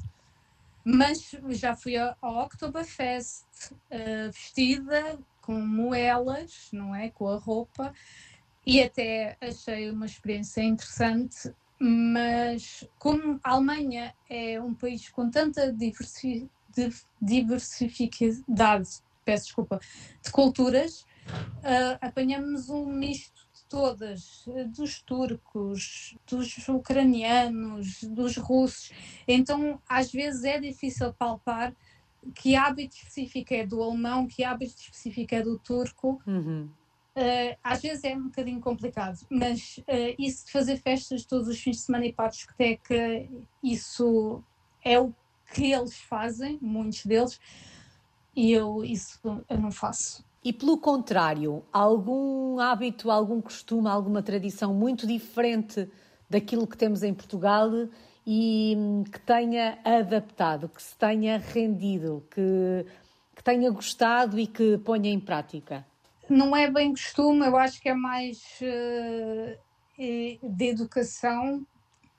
Mas 0.83 1.31
já 1.49 1.75
fui 1.75 1.97
ao 1.97 2.15
Oktoberfest 2.21 3.47
uh, 3.71 4.31
vestida 4.31 5.19
como 5.41 5.95
elas, 5.95 6.69
não 6.71 6.93
é? 6.95 7.09
Com 7.09 7.27
a 7.27 7.37
roupa, 7.37 7.91
e 8.65 8.81
até 8.81 9.37
achei 9.39 9.89
uma 9.89 10.05
experiência 10.05 10.61
interessante, 10.61 11.53
mas 11.79 12.87
como 12.97 13.39
a 13.43 13.51
Alemanha 13.51 14.13
é 14.29 14.59
um 14.61 14.73
país 14.73 15.09
com 15.09 15.29
tanta 15.29 15.71
diversi 15.71 16.49
diversificidade, 17.21 18.89
peço 19.23 19.45
desculpa, 19.45 19.79
de 20.21 20.29
culturas, 20.29 21.05
uh, 21.31 21.97
apanhamos 22.01 22.67
um 22.69 22.85
misto 22.85 23.47
de 23.53 23.65
todas, 23.69 24.43
dos 24.75 25.01
turcos, 25.01 26.17
dos 26.27 26.67
ucranianos, 26.67 28.03
dos 28.03 28.35
russos, 28.35 28.91
então 29.25 29.81
às 29.87 30.11
vezes 30.11 30.43
é 30.43 30.59
difícil 30.59 31.13
palpar 31.13 31.73
que 32.33 32.55
hábito 32.55 32.95
específico 32.95 33.53
é 33.53 33.65
do 33.65 33.81
alemão, 33.81 34.27
que 34.27 34.43
hábito 34.43 34.75
específico 34.75 35.35
é 35.35 35.41
do 35.41 35.59
turco. 35.59 36.21
Uhum. 36.25 36.69
Uh, 37.15 37.55
às 37.63 37.81
vezes 37.81 38.03
é 38.03 38.13
um 38.13 38.23
bocadinho 38.23 38.59
complicado, 38.59 39.25
mas 39.29 39.77
uh, 39.77 40.15
isso 40.19 40.45
de 40.45 40.51
fazer 40.51 40.75
festas 40.77 41.23
todos 41.23 41.47
os 41.47 41.57
fins 41.57 41.77
de 41.77 41.83
semana 41.83 42.05
e 42.05 42.11
para 42.11 42.25
a 42.25 42.29
discoteca, 42.29 42.95
isso 43.63 44.43
é 44.83 44.99
o 44.99 45.13
que 45.53 45.71
eles 45.71 45.97
fazem, 45.97 46.59
muitos 46.61 47.05
deles, 47.05 47.39
e 48.35 48.51
eu 48.51 48.83
isso 48.83 49.19
eu 49.49 49.57
não 49.57 49.71
faço. 49.71 50.25
E 50.43 50.51
pelo 50.51 50.77
contrário, 50.77 51.63
algum 51.71 52.59
hábito, 52.59 53.09
algum 53.09 53.41
costume, 53.41 53.87
alguma 53.87 54.21
tradição 54.21 54.73
muito 54.73 55.07
diferente 55.07 55.89
daquilo 56.29 56.67
que 56.67 56.77
temos 56.77 57.01
em 57.01 57.13
Portugal 57.13 57.71
e 58.27 58.75
hum, 58.77 59.03
que 59.05 59.19
tenha 59.21 59.79
adaptado, 59.83 60.67
que 60.67 60.83
se 60.83 60.95
tenha 60.97 61.37
rendido, 61.37 62.23
que, 62.29 62.85
que 63.35 63.43
tenha 63.43 63.71
gostado 63.71 64.37
e 64.37 64.45
que 64.45 64.77
ponha 64.79 65.09
em 65.09 65.19
prática? 65.19 65.85
Não 66.29 66.55
é 66.55 66.69
bem 66.69 66.91
costume, 66.91 67.45
eu 67.45 67.55
acho 67.55 67.79
que 67.79 67.89
é 67.89 67.93
mais 67.93 68.41
uh, 68.61 69.57
de 69.97 70.65
educação. 70.65 71.65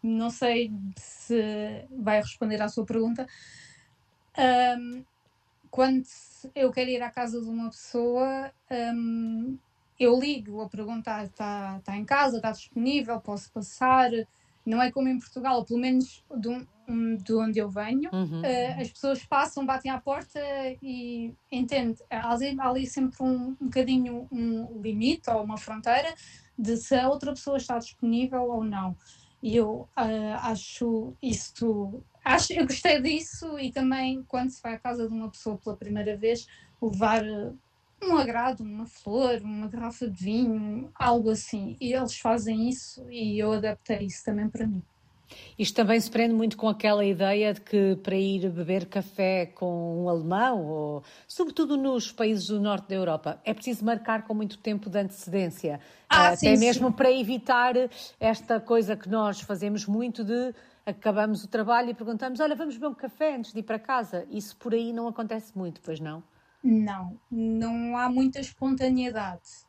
Não 0.03 0.31
sei 0.31 0.71
se 0.97 1.87
vai 1.91 2.21
responder 2.21 2.63
à 2.63 2.69
sua 2.69 2.87
pergunta. 2.87 3.27
Um, 4.39 5.05
quando 5.71 6.05
eu 6.55 6.71
quero 6.71 6.91
ir 6.91 7.03
à 7.03 7.11
casa 7.11 7.41
de 7.41 7.49
uma 7.49 7.71
pessoa, 7.71 8.53
um, 8.95 9.59
eu 9.99 10.19
ligo 10.19 10.61
a 10.61 10.69
perguntar: 10.69 11.25
está 11.25 11.81
tá 11.81 11.97
em 11.97 12.05
casa, 12.05 12.37
está 12.37 12.53
disponível, 12.53 13.21
posso 13.21 13.51
passar? 13.51 14.11
Não 14.65 14.81
é 14.81 14.91
como 14.91 15.09
em 15.09 15.19
Portugal, 15.19 15.65
pelo 15.65 15.81
menos 15.81 16.25
de, 16.37 16.49
um, 16.49 16.67
de 17.23 17.35
onde 17.35 17.59
eu 17.59 17.69
venho, 17.69 18.11
uhum. 18.13 18.41
uh, 18.41 18.81
as 18.81 18.91
pessoas 18.91 19.25
passam, 19.25 19.67
batem 19.67 19.91
à 19.91 20.01
porta 20.01 20.41
e 20.83 21.35
entende. 21.51 21.99
Há 22.11 22.33
ali, 22.33 22.57
há 22.59 22.69
ali 22.69 22.87
sempre 22.87 23.23
um, 23.23 23.57
um 23.61 23.67
bocadinho 23.67 24.29
um 24.31 24.81
limite 24.81 25.29
ou 25.31 25.43
uma 25.43 25.57
fronteira 25.57 26.15
de 26.59 26.77
se 26.77 26.95
a 26.95 27.09
outra 27.09 27.33
pessoa 27.33 27.57
está 27.57 27.79
disponível 27.79 28.43
ou 28.43 28.65
não. 28.65 28.97
E 29.43 29.57
eu 29.57 29.89
uh, 29.97 30.35
acho 30.43 31.15
isso. 31.23 32.03
Acho, 32.25 32.53
eu 32.53 32.67
gostei 32.67 33.01
disso 33.01 33.59
e 33.59 33.71
também 33.71 34.25
quando 34.27 34.51
se 34.51 34.63
vai 34.63 34.75
à 34.75 34.79
casa 34.79 35.07
de 35.07 35.15
uma 35.15 35.31
pessoa 35.31 35.59
pela 35.59 35.77
primeira 35.77 36.17
vez, 36.17 36.47
levar 36.83 37.23
um 38.03 38.17
agrado, 38.17 38.61
uma 38.63 38.87
flor, 38.87 39.41
uma 39.43 39.69
garrafa 39.69 40.09
de 40.09 40.25
vinho, 40.25 40.91
algo 40.95 41.31
assim. 41.31 41.77
E 41.81 41.93
eles 41.93 42.19
fazem 42.19 42.69
isso 42.69 43.09
e 43.11 43.39
eu 43.39 43.53
adaptei 43.53 44.07
isso 44.07 44.25
também 44.25 44.49
para 44.49 44.67
mim. 44.67 44.83
Isto 45.59 45.77
também 45.77 45.99
se 46.01 46.11
prende 46.11 46.35
muito 46.35 46.57
com 46.57 46.69
aquela 46.69 47.05
ideia 47.05 47.53
de 47.55 47.61
que 47.61 47.97
para 47.97 48.17
ir 48.17 48.51
beber 48.51 48.87
café 48.87 49.47
com 49.47 50.05
um 50.05 50.09
alemão, 50.09 50.65
ou 50.65 51.05
sobretudo 51.27 51.77
nos 51.77 52.13
países 52.13 52.47
do 52.47 52.61
norte 52.61 52.89
da 52.89 52.95
Europa, 52.95 53.41
é 53.45 53.53
preciso 53.53 53.85
marcar 53.85 54.27
com 54.27 54.35
muito 54.35 54.59
tempo 54.59 54.89
de 54.89 54.99
antecedência. 54.99 55.81
Ah, 56.09 56.29
Até 56.29 56.37
sim, 56.37 56.57
mesmo 56.57 56.89
sim. 56.89 56.95
para 56.95 57.11
evitar 57.11 57.75
esta 58.21 58.61
coisa 58.61 58.97
que 58.97 59.09
nós 59.09 59.41
fazemos 59.41 59.87
muito 59.87 60.23
de 60.23 60.55
acabamos 60.87 61.43
o 61.43 61.49
trabalho 61.49 61.91
e 61.91 61.95
perguntamos: 61.95 62.39
olha, 62.39 62.55
vamos 62.55 62.75
beber 62.75 62.89
um 62.89 62.95
café 62.95 63.35
antes 63.35 63.53
de 63.53 63.59
ir 63.59 63.65
para 63.65 63.79
casa. 63.79 64.27
Isso 64.31 64.57
por 64.57 64.73
aí 64.73 64.93
não 64.93 65.09
acontece 65.09 65.57
muito, 65.57 65.81
pois 65.81 65.99
não? 65.99 66.23
Não, 66.63 67.19
não 67.31 67.97
há 67.97 68.09
muita 68.09 68.41
espontaneidade. 68.41 69.66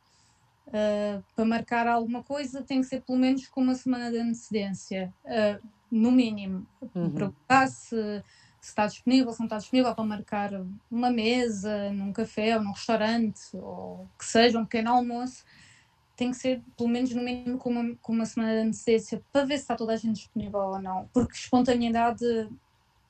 Uh, 0.67 1.23
para 1.33 1.45
marcar 1.45 1.87
alguma 1.87 2.21
coisa 2.21 2.61
tem 2.61 2.81
que 2.81 2.87
ser 2.87 3.01
pelo 3.01 3.17
menos 3.17 3.47
com 3.47 3.61
uma 3.61 3.75
semana 3.75 4.11
de 4.11 4.17
antecedência, 4.17 5.13
uh, 5.23 5.67
no 5.89 6.11
mínimo. 6.11 6.67
Uhum. 6.93 7.09
Perguntar 7.11 7.67
se, 7.67 7.95
se, 8.59 8.69
está 8.69 8.85
disponível, 8.85 9.31
se 9.31 9.39
não 9.39 9.45
está 9.45 9.57
disponível 9.57 9.95
para 9.95 10.03
marcar 10.03 10.51
uma 10.91 11.09
mesa 11.09 11.91
num 11.93 12.11
café 12.11 12.57
ou 12.57 12.63
num 12.63 12.71
restaurante, 12.71 13.39
ou 13.53 14.07
que 14.19 14.25
seja 14.25 14.59
um 14.59 14.65
pequeno 14.65 14.91
almoço, 14.91 15.45
tem 16.17 16.31
que 16.31 16.37
ser 16.37 16.61
pelo 16.75 16.89
menos 16.89 17.13
no 17.13 17.23
mínimo 17.23 17.57
com 17.57 17.69
uma, 17.69 17.95
com 18.01 18.11
uma 18.11 18.25
semana 18.25 18.53
de 18.53 18.67
antecedência 18.67 19.21
para 19.31 19.45
ver 19.45 19.57
se 19.57 19.63
está 19.63 19.75
toda 19.75 19.93
a 19.93 19.97
gente 19.97 20.15
disponível 20.15 20.59
ou 20.59 20.81
não, 20.81 21.07
porque 21.13 21.33
espontaneidade 21.33 22.25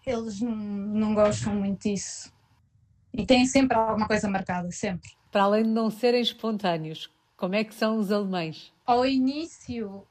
eles 0.05 0.39
não, 0.39 0.55
não 0.55 1.13
gostam 1.15 1.55
muito 1.55 1.89
disso. 1.89 2.31
E 3.13 3.25
têm 3.25 3.45
sempre 3.45 3.75
alguma 3.75 4.07
coisa 4.07 4.29
marcada, 4.29 4.71
sempre. 4.71 5.09
Para 5.31 5.43
além 5.43 5.63
de 5.63 5.69
não 5.69 5.89
serem 5.89 6.21
espontâneos, 6.21 7.11
como 7.37 7.55
é 7.55 7.63
que 7.63 7.73
são 7.73 7.97
os 7.97 8.11
alemães? 8.11 8.73
Ao 8.85 9.05
início, 9.05 10.05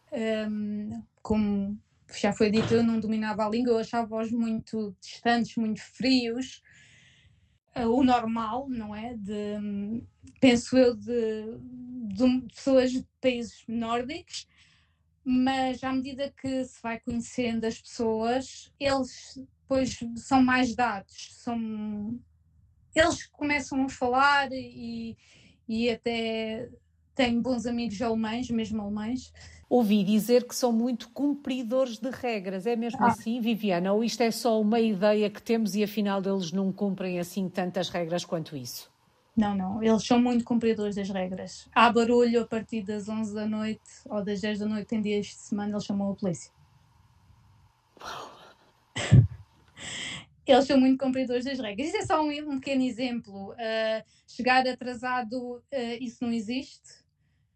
um, 0.49 1.03
como 1.23 1.79
já 2.15 2.33
foi 2.33 2.51
dito, 2.51 2.73
eu 2.73 2.85
não 2.85 3.01
dominava 3.01 3.45
a 3.45 3.49
língua, 3.49 3.73
eu 3.73 3.79
achava-os 3.79 4.31
muito 4.31 4.95
distantes, 5.01 5.57
muito 5.57 5.83
frios. 5.83 6.63
Uh, 7.77 7.89
o 7.89 8.05
normal, 8.05 8.69
não 8.69 8.95
é? 8.95 9.15
De, 9.15 9.59
hum, 9.61 10.07
penso 10.41 10.79
eu, 10.79 10.95
de, 10.95 11.59
de 12.15 12.41
pessoas 12.55 12.93
de 12.93 13.07
países 13.21 13.65
nórdicos, 13.67 14.47
mas 15.25 15.83
à 15.83 15.93
medida 15.93 16.33
que 16.41 16.65
se 16.65 16.81
vai 16.81 17.01
conhecendo 17.01 17.67
as 17.67 17.81
pessoas, 17.81 18.73
eles 18.79 19.37
depois 19.63 19.99
são 20.17 20.41
mais 20.41 20.77
dados, 20.77 21.35
são 21.35 22.21
eles 22.95 23.27
começam 23.27 23.85
a 23.85 23.89
falar 23.91 24.49
e, 24.53 25.17
e 25.69 25.91
até 25.91 26.71
têm 27.17 27.41
bons 27.41 27.67
amigos 27.67 28.01
alemães, 28.01 28.49
mesmo 28.51 28.81
alemães. 28.83 29.33
Ouvi 29.69 30.05
dizer 30.05 30.47
que 30.47 30.55
são 30.55 30.71
muito 30.71 31.09
cumpridores 31.09 31.99
de 31.99 32.11
regras. 32.11 32.67
É 32.67 32.77
mesmo 32.77 33.03
ah. 33.03 33.09
assim, 33.09 33.41
Viviana? 33.41 33.93
Ou 33.93 34.05
isto 34.05 34.21
é 34.21 34.31
só 34.31 34.61
uma 34.61 34.79
ideia 34.79 35.29
que 35.29 35.43
temos 35.43 35.75
e 35.75 35.83
afinal 35.83 36.23
eles 36.23 36.53
não 36.53 36.71
cumprem 36.71 37.19
assim 37.19 37.49
tantas 37.49 37.89
regras 37.89 38.25
quanto 38.25 38.57
isso? 38.57 38.95
Não, 39.37 39.55
não. 39.55 39.83
Eles 39.83 40.05
são 40.05 40.21
muito 40.21 40.45
cumpridores 40.45 40.95
das 40.95 41.11
regras. 41.11 41.69
Há 41.75 41.91
barulho 41.91 42.43
a 42.43 42.47
partir 42.47 42.83
das 42.83 43.09
11 43.09 43.35
da 43.35 43.47
noite 43.47 43.81
ou 44.05 44.23
das 44.23 44.41
10 44.41 44.61
da 44.61 44.67
noite 44.67 44.95
em 44.95 45.01
dias 45.01 45.27
de 45.27 45.35
semana, 45.35 45.73
eles 45.73 45.85
chamam 45.85 46.13
a 46.13 46.15
polícia. 46.15 46.53
Eles 50.47 50.65
são 50.65 50.79
muito 50.79 51.05
cumpridores 51.05 51.45
das 51.45 51.59
regras. 51.59 51.89
Isso 51.89 51.97
é 51.97 52.07
só 52.07 52.23
um, 52.23 52.31
um 52.31 52.61
pequeno 52.61 52.83
exemplo. 52.83 53.51
Uh, 53.51 54.05
chegar 54.29 54.65
atrasado, 54.67 55.57
uh, 55.57 55.63
isso 56.01 56.19
não 56.23 56.33
existe. 56.33 57.05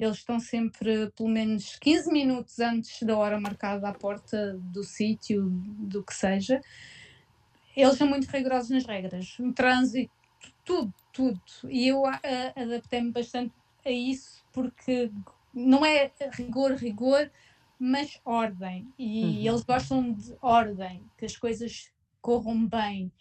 Eles 0.01 0.17
estão 0.17 0.41
sempre 0.41 1.11
pelo 1.11 1.29
menos 1.29 1.77
15 1.79 2.11
minutos 2.11 2.59
antes 2.59 3.03
da 3.03 3.15
hora 3.19 3.39
marcada 3.39 3.87
à 3.87 3.93
porta 3.93 4.59
do 4.59 4.83
sítio, 4.83 5.51
do 5.51 6.03
que 6.03 6.15
seja. 6.15 6.59
Eles 7.77 7.99
são 7.99 8.09
muito 8.09 8.27
rigorosos 8.27 8.71
nas 8.71 8.87
regras. 8.87 9.37
No 9.39 9.53
trânsito, 9.53 10.11
tudo, 10.65 10.95
tudo. 11.13 11.41
E 11.69 11.89
eu 11.89 12.01
uh, 12.01 12.09
adaptei-me 12.57 13.11
bastante 13.11 13.53
a 13.85 13.91
isso 13.91 14.43
porque 14.55 15.11
não 15.53 15.85
é 15.85 16.11
rigor, 16.33 16.73
rigor, 16.77 17.31
mas 17.79 18.19
ordem. 18.25 18.89
E 18.99 19.23
uhum. 19.23 19.53
eles 19.53 19.63
gostam 19.63 20.13
de 20.13 20.35
ordem, 20.41 21.05
que 21.19 21.27
as 21.27 21.37
coisas 21.37 21.93
corram 22.23 22.67
bem. 22.67 23.13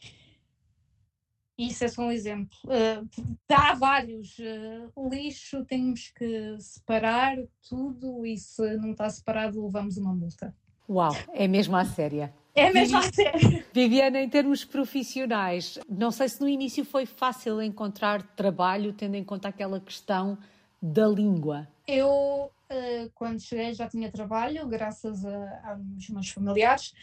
Isso 1.59 1.83
é 1.83 1.89
só 1.89 2.03
um 2.03 2.11
exemplo. 2.11 2.57
Uh, 2.63 3.05
há 3.51 3.73
vários. 3.73 4.39
Uh, 4.39 5.09
lixo, 5.09 5.65
temos 5.65 6.09
que 6.15 6.55
separar 6.57 7.35
tudo 7.67 8.25
e 8.25 8.37
se 8.37 8.77
não 8.77 8.91
está 8.91 9.09
separado, 9.09 9.61
levamos 9.61 9.97
uma 9.97 10.13
multa. 10.15 10.55
Uau, 10.89 11.11
é 11.33 11.49
mesmo 11.49 11.75
à 11.75 11.83
séria. 11.83 12.33
É 12.55 12.71
mesmo 12.71 12.97
à 12.97 13.01
séria. 13.01 13.65
Viviana, 13.73 14.21
em 14.21 14.29
termos 14.29 14.63
profissionais, 14.63 15.77
não 15.89 16.11
sei 16.11 16.29
se 16.29 16.39
no 16.39 16.47
início 16.47 16.85
foi 16.85 17.05
fácil 17.05 17.61
encontrar 17.61 18.23
trabalho, 18.23 18.93
tendo 18.93 19.15
em 19.15 19.23
conta 19.23 19.49
aquela 19.49 19.81
questão 19.81 20.37
da 20.81 21.07
língua. 21.07 21.67
Eu, 21.85 22.09
uh, 22.71 23.11
quando 23.13 23.41
cheguei, 23.41 23.73
já 23.73 23.85
tinha 23.85 24.09
trabalho, 24.09 24.65
graças 24.65 25.25
a, 25.25 25.71
aos 25.71 26.09
meus 26.09 26.29
familiares 26.29 26.93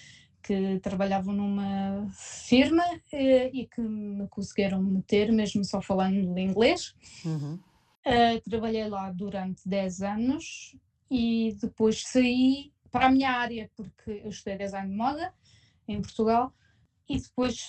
que 0.46 0.78
trabalhavam 0.80 1.34
numa 1.34 2.08
firma 2.12 2.84
uh, 2.84 3.50
e 3.52 3.66
que 3.66 3.80
me 3.80 4.28
conseguiram 4.28 4.80
meter, 4.80 5.32
mesmo 5.32 5.64
só 5.64 5.82
falando 5.82 6.38
inglês. 6.38 6.94
Uhum. 7.24 7.58
Uh, 8.06 8.40
trabalhei 8.48 8.88
lá 8.88 9.10
durante 9.10 9.68
10 9.68 10.02
anos 10.02 10.76
e 11.10 11.56
depois 11.60 12.06
saí 12.06 12.72
para 12.92 13.06
a 13.06 13.10
minha 13.10 13.32
área, 13.32 13.68
porque 13.76 14.22
eu 14.24 14.30
estudei 14.30 14.56
design 14.56 14.88
de 14.88 14.96
moda 14.96 15.34
em 15.88 16.00
Portugal 16.00 16.54
e 17.08 17.20
depois 17.20 17.66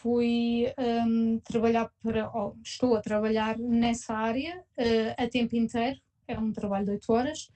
fui 0.00 0.66
um, 1.06 1.38
trabalhar 1.40 1.90
para, 2.02 2.30
oh, 2.34 2.54
estou 2.64 2.96
a 2.96 3.00
trabalhar 3.00 3.58
nessa 3.58 4.14
área 4.14 4.58
uh, 4.58 5.22
a 5.22 5.28
tempo 5.28 5.54
inteiro, 5.56 6.00
é 6.26 6.38
um 6.38 6.52
trabalho 6.52 6.84
de 6.84 6.90
8 6.92 7.12
horas, 7.12 7.48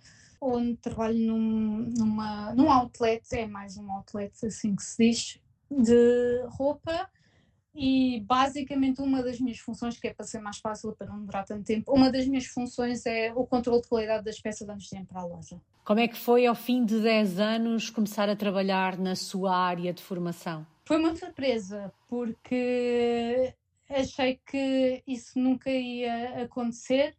onde 0.43 0.77
trabalho 0.77 1.19
num, 1.19 1.93
numa, 1.97 2.53
num 2.55 2.71
outlet, 2.71 3.23
é 3.33 3.47
mais 3.47 3.77
um 3.77 3.91
outlet 3.93 4.45
assim 4.45 4.75
que 4.75 4.83
se 4.83 4.97
diz, 4.99 5.41
de 5.71 6.45
roupa 6.49 7.09
e 7.75 8.21
basicamente 8.27 9.01
uma 9.01 9.23
das 9.23 9.41
minhas 9.41 9.59
funções, 9.59 9.99
que 9.99 10.09
é 10.09 10.13
para 10.13 10.27
ser 10.27 10.41
mais 10.41 10.59
fácil 10.59 10.93
para 10.93 11.07
não 11.07 11.21
demorar 11.21 11.45
tanto 11.45 11.65
tempo, 11.65 11.93
uma 11.93 12.11
das 12.11 12.27
minhas 12.27 12.47
funções 12.47 13.07
é 13.07 13.33
o 13.35 13.47
controle 13.47 13.81
de 13.81 13.89
qualidade 13.89 14.25
das 14.25 14.39
peças 14.41 14.69
antes 14.69 14.89
de 14.89 15.03
para 15.05 15.23
a 15.23 15.25
loja. 15.25 15.61
Como 15.85 16.01
é 16.01 16.09
que 16.09 16.17
foi 16.17 16.45
ao 16.45 16.55
fim 16.55 16.85
de 16.85 17.01
10 17.01 17.39
anos 17.39 17.89
começar 17.89 18.29
a 18.29 18.37
trabalhar 18.37 18.99
na 18.99 19.17
sua 19.17 19.57
área 19.57 19.93
de 19.93 20.03
formação? 20.03 20.67
Foi 20.85 20.99
uma 20.99 21.15
surpresa, 21.17 21.93
porque 22.09 23.55
achei 23.89 24.41
que 24.45 25.03
isso 25.07 25.39
nunca 25.39 25.71
ia 25.71 26.43
acontecer 26.43 27.15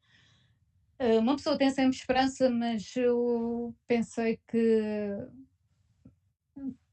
uma 1.19 1.35
pessoa 1.35 1.57
tem 1.57 1.69
sempre 1.69 1.97
esperança, 1.97 2.49
mas 2.49 2.95
eu 2.95 3.73
pensei 3.87 4.39
que 4.49 5.09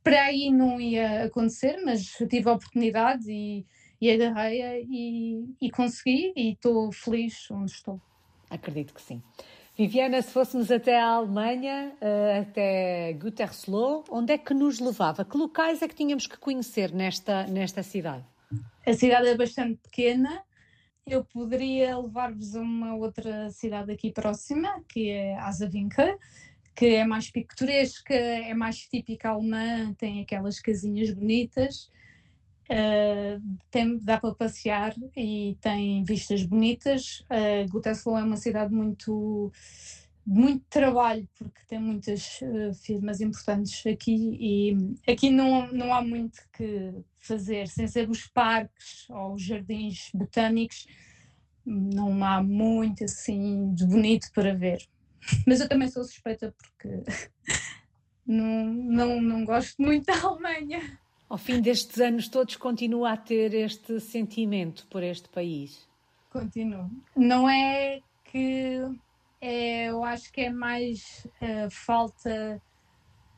para 0.02 0.22
aí 0.24 0.50
não 0.50 0.80
ia 0.80 1.24
acontecer, 1.24 1.80
mas 1.84 2.06
tive 2.28 2.48
a 2.48 2.54
oportunidade 2.54 3.30
e, 3.30 3.66
e 4.00 4.10
agarrei 4.10 4.86
e, 4.88 5.44
e 5.60 5.70
consegui 5.70 6.32
e 6.36 6.52
estou 6.52 6.90
feliz 6.92 7.50
onde 7.50 7.70
estou. 7.70 8.00
Acredito 8.48 8.94
que 8.94 9.02
sim. 9.02 9.22
Viviana, 9.76 10.20
se 10.20 10.32
fôssemos 10.32 10.70
até 10.70 11.00
a 11.00 11.06
Alemanha, 11.06 11.96
eh, 12.00 12.38
até 12.40 13.12
Gütersloh, 13.14 14.04
onde 14.10 14.32
é 14.32 14.38
que 14.38 14.52
nos 14.52 14.78
levava? 14.78 15.24
Que 15.24 15.38
locais 15.38 15.80
é 15.80 15.88
que 15.88 15.94
tínhamos 15.94 16.26
que 16.26 16.36
conhecer 16.36 16.92
nesta, 16.92 17.46
nesta 17.46 17.82
cidade? 17.82 18.24
A 18.86 18.92
cidade 18.92 19.28
é 19.28 19.36
bastante 19.36 19.76
pequena, 19.76 20.42
eu 21.10 21.24
poderia 21.24 21.98
levar-vos 21.98 22.54
a 22.54 22.60
uma 22.60 22.94
outra 22.94 23.50
cidade 23.50 23.90
aqui 23.90 24.12
próxima, 24.12 24.80
que 24.88 25.10
é 25.10 25.36
Azavinca, 25.38 26.16
que 26.74 26.86
é 26.86 27.04
mais 27.04 27.28
picturesca, 27.28 28.14
é 28.14 28.54
mais 28.54 28.78
típica 28.78 29.30
alemã, 29.30 29.92
tem 29.94 30.22
aquelas 30.22 30.60
casinhas 30.60 31.10
bonitas, 31.12 31.90
uh, 32.70 33.42
tem, 33.70 33.98
dá 33.98 34.20
para 34.20 34.34
passear 34.34 34.94
e 35.16 35.58
tem 35.60 36.04
vistas 36.04 36.44
bonitas. 36.44 37.20
Uh, 37.28 37.66
é 38.16 38.22
uma 38.22 38.36
cidade 38.36 38.72
muito 38.72 39.52
muito 40.26 40.64
trabalho 40.68 41.28
porque 41.38 41.60
tem 41.66 41.78
muitas 41.78 42.40
uh, 42.42 42.74
firmas 42.74 43.20
importantes 43.20 43.84
aqui 43.86 44.36
e 44.40 45.10
aqui 45.10 45.30
não, 45.30 45.66
não 45.72 45.92
há 45.92 46.02
muito 46.02 46.38
que 46.52 46.94
fazer, 47.18 47.68
sem 47.68 47.86
ser 47.86 48.08
os 48.08 48.26
parques 48.26 49.08
ou 49.10 49.34
os 49.34 49.42
jardins 49.42 50.10
botânicos, 50.14 50.86
não 51.64 52.24
há 52.24 52.42
muito 52.42 53.04
assim 53.04 53.72
de 53.74 53.86
bonito 53.86 54.30
para 54.32 54.54
ver. 54.54 54.86
Mas 55.46 55.60
eu 55.60 55.68
também 55.68 55.88
sou 55.88 56.04
suspeita 56.04 56.54
porque 56.56 57.02
não, 58.26 58.66
não, 58.66 59.20
não 59.20 59.44
gosto 59.44 59.80
muito 59.80 60.06
da 60.06 60.20
Alemanha. 60.20 60.98
Ao 61.28 61.38
fim 61.38 61.60
destes 61.60 62.00
anos 62.00 62.28
todos 62.28 62.56
continua 62.56 63.12
a 63.12 63.16
ter 63.16 63.54
este 63.54 64.00
sentimento 64.00 64.86
por 64.88 65.02
este 65.02 65.28
país? 65.28 65.88
Continuo. 66.30 66.90
Não 67.16 67.48
é 67.48 68.00
que 68.24 68.80
é, 69.40 69.86
eu 69.86 70.04
acho 70.04 70.32
que 70.32 70.42
é 70.42 70.50
mais 70.50 71.26
uh, 71.40 71.70
falta 71.70 72.60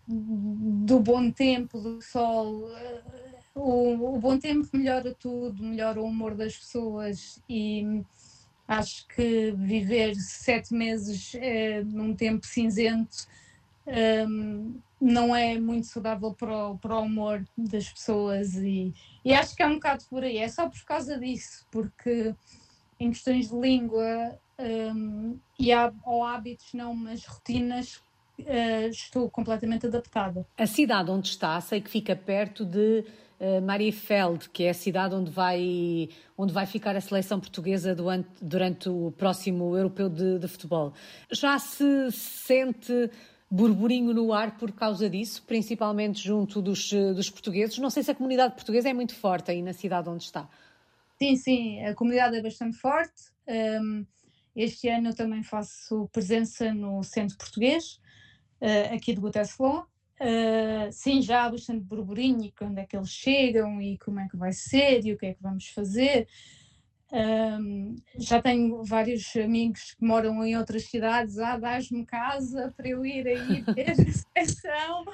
do 0.06 0.98
bom 0.98 1.30
tempo, 1.30 1.80
do 1.80 2.02
sol. 2.02 2.66
Uh, 2.66 3.32
o, 3.54 4.16
o, 4.16 4.18
bom 4.18 4.38
tempo 4.38 4.68
melhora 4.72 5.14
tudo, 5.14 5.62
melhora 5.62 6.00
o 6.00 6.06
humor 6.06 6.34
das 6.34 6.56
pessoas 6.56 7.42
e 7.48 8.02
acho 8.66 9.06
que 9.08 9.52
viver 9.52 10.14
sete 10.16 10.74
meses 10.74 11.34
uh, 11.34 11.84
num 11.84 12.14
tempo 12.14 12.46
cinzento 12.46 13.26
um, 13.86 14.80
não 15.00 15.34
é 15.34 15.58
muito 15.58 15.86
saudável 15.88 16.32
para 16.32 16.68
o, 16.68 16.78
para 16.78 16.96
o 16.96 17.02
humor 17.02 17.44
das 17.56 17.88
pessoas 17.88 18.54
e, 18.54 18.94
e 19.24 19.34
acho 19.34 19.56
que 19.56 19.62
é 19.62 19.66
um 19.66 19.74
bocado 19.74 20.04
por 20.08 20.22
aí. 20.22 20.38
É 20.38 20.48
só 20.48 20.68
por 20.68 20.82
causa 20.84 21.18
disso, 21.18 21.66
porque 21.70 22.34
em 23.00 23.10
questões 23.10 23.48
de 23.48 23.56
língua 23.56 24.38
um, 24.62 25.38
e 25.58 25.72
há, 25.72 25.92
ou 26.04 26.24
hábitos 26.24 26.72
não, 26.72 26.94
mas 26.94 27.24
rotinas, 27.24 27.96
uh, 28.38 28.88
estou 28.90 29.28
completamente 29.30 29.86
adaptada. 29.86 30.46
A 30.56 30.66
cidade 30.66 31.10
onde 31.10 31.28
está, 31.28 31.60
sei 31.60 31.80
que 31.80 31.90
fica 31.90 32.14
perto 32.14 32.64
de 32.64 33.04
uh, 33.40 33.60
Mariefeld, 33.62 34.48
que 34.50 34.64
é 34.64 34.70
a 34.70 34.74
cidade 34.74 35.14
onde 35.14 35.30
vai, 35.30 36.08
onde 36.36 36.52
vai 36.52 36.66
ficar 36.66 36.96
a 36.96 37.00
seleção 37.00 37.40
portuguesa 37.40 37.94
durante, 37.94 38.28
durante 38.40 38.88
o 38.88 39.12
próximo 39.12 39.76
europeu 39.76 40.08
de, 40.08 40.38
de 40.38 40.48
futebol. 40.48 40.92
Já 41.30 41.58
se 41.58 42.10
sente 42.12 43.10
burburinho 43.50 44.14
no 44.14 44.32
ar 44.32 44.56
por 44.56 44.72
causa 44.72 45.10
disso, 45.10 45.42
principalmente 45.46 46.22
junto 46.22 46.62
dos, 46.62 46.90
dos 46.90 47.28
portugueses? 47.28 47.76
Não 47.78 47.90
sei 47.90 48.02
se 48.02 48.10
a 48.10 48.14
comunidade 48.14 48.54
portuguesa 48.54 48.88
é 48.88 48.94
muito 48.94 49.14
forte 49.14 49.50
aí 49.50 49.60
na 49.60 49.74
cidade 49.74 50.08
onde 50.08 50.24
está. 50.24 50.48
Sim, 51.18 51.36
sim, 51.36 51.84
a 51.84 51.94
comunidade 51.94 52.36
é 52.36 52.42
bastante 52.42 52.78
forte. 52.78 53.30
Um, 53.46 54.06
este 54.54 54.88
ano 54.88 55.08
eu 55.08 55.14
também 55.14 55.42
faço 55.42 56.08
presença 56.12 56.72
no 56.74 57.02
Centro 57.02 57.36
Português, 57.36 58.00
uh, 58.60 58.94
aqui 58.94 59.14
de 59.14 59.20
Gütersloh. 59.20 59.86
Uh, 60.20 60.92
sim, 60.92 61.20
já 61.20 61.44
há 61.44 61.50
bastante 61.50 61.80
burburinho 61.80 62.44
e 62.44 62.52
quando 62.52 62.78
é 62.78 62.86
que 62.86 62.96
eles 62.96 63.10
chegam 63.10 63.82
e 63.82 63.98
como 63.98 64.20
é 64.20 64.28
que 64.28 64.36
vai 64.36 64.52
ser 64.52 65.04
e 65.04 65.12
o 65.12 65.18
que 65.18 65.26
é 65.26 65.34
que 65.34 65.42
vamos 65.42 65.68
fazer. 65.68 66.28
Um, 67.12 67.96
já 68.16 68.40
tenho 68.40 68.82
vários 68.84 69.36
amigos 69.36 69.92
que 69.92 70.04
moram 70.04 70.42
em 70.44 70.56
outras 70.56 70.84
cidades. 70.84 71.38
Ah, 71.38 71.58
dás-me 71.58 72.06
casa 72.06 72.72
para 72.74 72.88
eu 72.88 73.04
ir 73.04 73.26
aí 73.26 73.60
ver 73.74 73.90
a 73.90 74.44
sessão. 74.44 75.04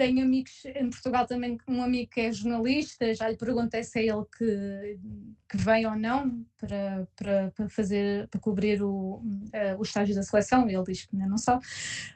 Tenho 0.00 0.24
amigos 0.24 0.64
em 0.64 0.88
Portugal 0.88 1.26
também, 1.26 1.58
um 1.68 1.82
amigo 1.82 2.10
que 2.10 2.22
é 2.22 2.32
jornalista, 2.32 3.12
já 3.12 3.28
lhe 3.28 3.36
perguntei 3.36 3.84
se 3.84 3.98
é 3.98 4.06
ele 4.06 4.24
que, 4.38 4.98
que 5.46 5.58
vem 5.58 5.84
ou 5.86 5.94
não 5.94 6.42
para, 6.58 7.06
para, 7.14 7.50
para 7.50 7.68
fazer, 7.68 8.26
para 8.28 8.40
cobrir 8.40 8.82
o, 8.82 9.16
uh, 9.16 9.78
o 9.78 9.82
estágio 9.82 10.14
da 10.14 10.22
seleção, 10.22 10.66
ele 10.70 10.82
diz 10.84 11.04
que 11.04 11.14
ainda 11.14 11.28
não 11.28 11.36
sabe, 11.36 11.66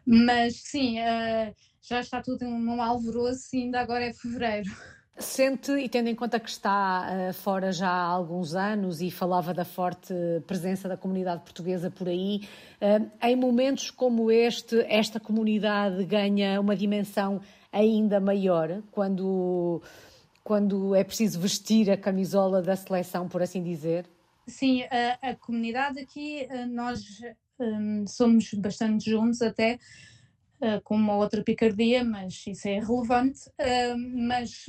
mas 0.02 0.62
sim, 0.62 0.98
uh, 0.98 1.54
já 1.82 2.00
está 2.00 2.22
tudo 2.22 2.46
num 2.46 2.80
alvoroço 2.80 3.54
e 3.54 3.64
ainda 3.64 3.80
agora 3.80 4.06
é 4.06 4.14
fevereiro. 4.14 4.70
Sente, 5.16 5.70
e 5.70 5.88
tendo 5.88 6.08
em 6.08 6.14
conta 6.14 6.40
que 6.40 6.50
está 6.50 7.06
uh, 7.06 7.32
fora 7.34 7.70
já 7.70 7.88
há 7.88 8.06
alguns 8.06 8.56
anos 8.56 9.00
e 9.00 9.12
falava 9.12 9.54
da 9.54 9.64
forte 9.64 10.12
presença 10.44 10.88
da 10.88 10.96
comunidade 10.96 11.42
portuguesa 11.42 11.88
por 11.88 12.08
aí, 12.08 12.40
uh, 12.80 13.08
em 13.22 13.36
momentos 13.36 13.92
como 13.92 14.28
este, 14.28 14.84
esta 14.88 15.20
comunidade 15.20 16.04
ganha 16.04 16.60
uma 16.60 16.74
dimensão 16.74 17.40
ainda 17.74 18.20
maior 18.20 18.82
quando, 18.90 19.82
quando 20.42 20.94
é 20.94 21.02
preciso 21.02 21.40
vestir 21.40 21.90
a 21.90 21.96
camisola 21.96 22.62
da 22.62 22.76
seleção, 22.76 23.28
por 23.28 23.42
assim 23.42 23.62
dizer? 23.62 24.06
Sim, 24.46 24.82
a, 24.84 25.30
a 25.30 25.34
comunidade 25.34 25.98
aqui, 25.98 26.46
eh, 26.48 26.66
nós 26.66 27.02
um, 27.58 28.06
somos 28.06 28.52
bastante 28.54 29.10
juntos 29.10 29.40
até, 29.42 29.78
uh, 30.60 30.80
com 30.82 30.94
uma 30.94 31.16
outra 31.16 31.42
picardia, 31.42 32.04
mas 32.04 32.46
isso 32.46 32.68
é 32.68 32.78
relevante, 32.78 33.48
uh, 33.48 33.98
mas 34.28 34.66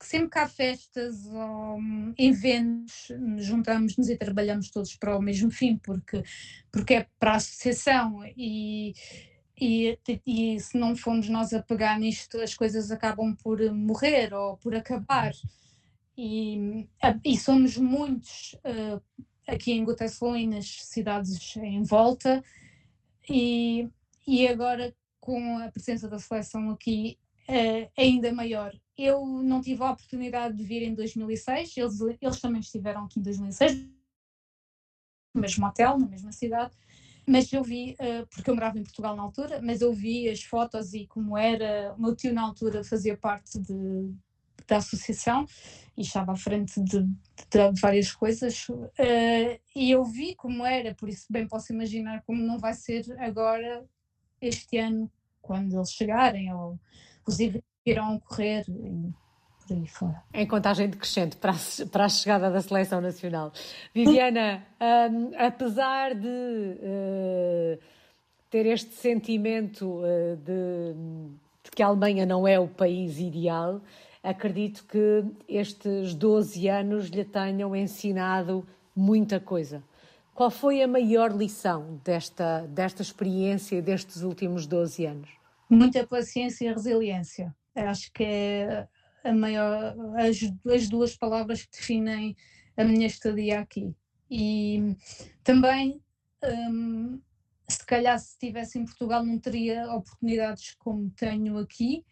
sempre 0.00 0.30
que 0.30 0.38
há 0.38 0.48
festas 0.48 1.24
ou 1.26 1.78
hum, 1.78 2.12
eventos, 2.18 3.08
juntamos-nos 3.38 4.08
e 4.10 4.16
trabalhamos 4.16 4.70
todos 4.70 4.94
para 4.96 5.16
o 5.16 5.22
mesmo 5.22 5.50
fim, 5.50 5.78
porque, 5.78 6.22
porque 6.70 6.94
é 6.94 7.06
para 7.18 7.32
a 7.32 7.36
associação 7.36 8.20
e, 8.36 8.92
e, 9.60 9.98
e 10.26 10.58
se 10.58 10.76
não 10.76 10.96
formos 10.96 11.28
nós 11.28 11.52
a 11.52 11.62
pegar 11.62 11.98
nisto, 11.98 12.40
as 12.40 12.54
coisas 12.54 12.90
acabam 12.90 13.34
por 13.36 13.60
morrer 13.72 14.34
ou 14.34 14.56
por 14.56 14.74
acabar. 14.74 15.32
E, 16.16 16.88
e 17.24 17.36
somos 17.36 17.76
muitos 17.76 18.54
uh, 18.64 19.00
aqui 19.46 19.72
em 19.72 19.84
Guteslow 19.84 20.36
e 20.36 20.46
nas 20.46 20.66
cidades 20.66 21.56
em 21.56 21.82
volta, 21.82 22.42
e, 23.28 23.88
e 24.26 24.46
agora 24.46 24.94
com 25.20 25.58
a 25.58 25.70
presença 25.70 26.08
da 26.08 26.18
seleção 26.18 26.70
aqui 26.70 27.18
uh, 27.48 27.90
ainda 27.96 28.32
maior. 28.32 28.72
Eu 28.96 29.26
não 29.26 29.60
tive 29.60 29.82
a 29.82 29.90
oportunidade 29.92 30.56
de 30.56 30.64
vir 30.64 30.82
em 30.82 30.94
2006, 30.94 31.76
eles, 31.76 32.00
eles 32.20 32.40
também 32.40 32.60
estiveram 32.60 33.04
aqui 33.04 33.18
em 33.18 33.22
2006, 33.22 33.88
no 35.34 35.40
mesmo 35.40 35.66
hotel, 35.66 35.98
na 35.98 36.06
mesma 36.06 36.30
cidade, 36.30 36.76
mas 37.26 37.52
eu 37.52 37.62
vi, 37.62 37.96
uh, 38.00 38.26
porque 38.28 38.50
eu 38.50 38.54
morava 38.54 38.78
em 38.78 38.82
Portugal 38.82 39.16
na 39.16 39.22
altura, 39.22 39.60
mas 39.62 39.80
eu 39.80 39.92
vi 39.92 40.28
as 40.28 40.42
fotos 40.42 40.92
e 40.92 41.06
como 41.06 41.36
era, 41.36 41.94
o 41.96 42.00
meu 42.00 42.14
tio 42.14 42.32
na 42.32 42.42
altura 42.42 42.84
fazia 42.84 43.16
parte 43.16 43.58
de, 43.58 44.12
da 44.66 44.78
associação 44.78 45.46
e 45.96 46.02
estava 46.02 46.32
à 46.32 46.36
frente 46.36 46.80
de, 46.82 47.02
de 47.02 47.80
várias 47.80 48.12
coisas 48.12 48.68
uh, 48.68 49.60
e 49.74 49.90
eu 49.90 50.04
vi 50.04 50.34
como 50.34 50.64
era, 50.64 50.94
por 50.94 51.08
isso 51.08 51.26
bem 51.30 51.46
posso 51.46 51.72
imaginar 51.72 52.22
como 52.26 52.42
não 52.42 52.58
vai 52.58 52.74
ser 52.74 53.04
agora 53.18 53.84
este 54.40 54.78
ano 54.78 55.10
quando 55.40 55.76
eles 55.76 55.92
chegarem 55.92 56.52
ou 56.52 56.78
os 57.26 57.38
eventos 57.40 57.68
irão 57.86 58.16
ocorrer 58.16 58.64
e 58.68 59.12
por 59.66 59.74
aí 59.74 59.86
fora. 59.86 60.22
Em 60.32 60.46
contagem 60.46 60.88
decrescente 60.88 61.36
para 61.36 61.52
a, 61.52 61.86
para 61.90 62.04
a 62.04 62.08
chegada 62.08 62.50
da 62.50 62.60
seleção 62.60 63.00
nacional. 63.00 63.52
Viviana, 63.94 64.64
um, 65.10 65.30
apesar 65.38 66.14
de 66.14 66.28
uh, 66.28 67.78
ter 68.50 68.66
este 68.66 68.94
sentimento 68.94 69.86
uh, 69.86 70.36
de, 70.36 70.94
de 71.64 71.70
que 71.70 71.82
a 71.82 71.86
Alemanha 71.86 72.26
não 72.26 72.46
é 72.46 72.58
o 72.58 72.68
país 72.68 73.18
ideal, 73.18 73.80
acredito 74.22 74.84
que 74.84 75.24
estes 75.48 76.14
12 76.14 76.68
anos 76.68 77.08
lhe 77.08 77.24
tenham 77.24 77.74
ensinado 77.74 78.66
muita 78.94 79.40
coisa. 79.40 79.82
Qual 80.34 80.50
foi 80.50 80.82
a 80.82 80.88
maior 80.88 81.30
lição 81.30 82.00
desta, 82.04 82.62
desta 82.62 83.02
experiência 83.02 83.80
destes 83.80 84.22
últimos 84.22 84.66
12 84.66 85.06
anos? 85.06 85.30
Muita 85.70 86.06
paciência 86.06 86.68
e 86.68 86.72
resiliência. 86.72 87.54
Acho 87.74 88.12
que 88.12 88.24
é 88.24 88.88
maior, 89.32 89.94
as, 90.16 90.38
as 90.72 90.88
duas 90.88 91.16
palavras 91.16 91.62
que 91.62 91.76
definem 91.76 92.36
a 92.76 92.84
minha 92.84 93.06
estadia 93.06 93.60
aqui. 93.60 93.94
E 94.30 94.96
também, 95.42 96.00
um, 96.42 97.20
se 97.68 97.84
calhar, 97.86 98.18
se 98.18 98.32
estivesse 98.32 98.78
em 98.78 98.84
Portugal, 98.84 99.24
não 99.24 99.38
teria 99.38 99.92
oportunidades 99.92 100.74
como 100.78 101.10
tenho 101.10 101.58
aqui, 101.58 102.04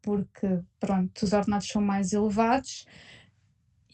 porque, 0.00 0.60
pronto, 0.80 1.22
os 1.22 1.32
ordenados 1.32 1.68
são 1.68 1.80
mais 1.80 2.12
elevados 2.12 2.84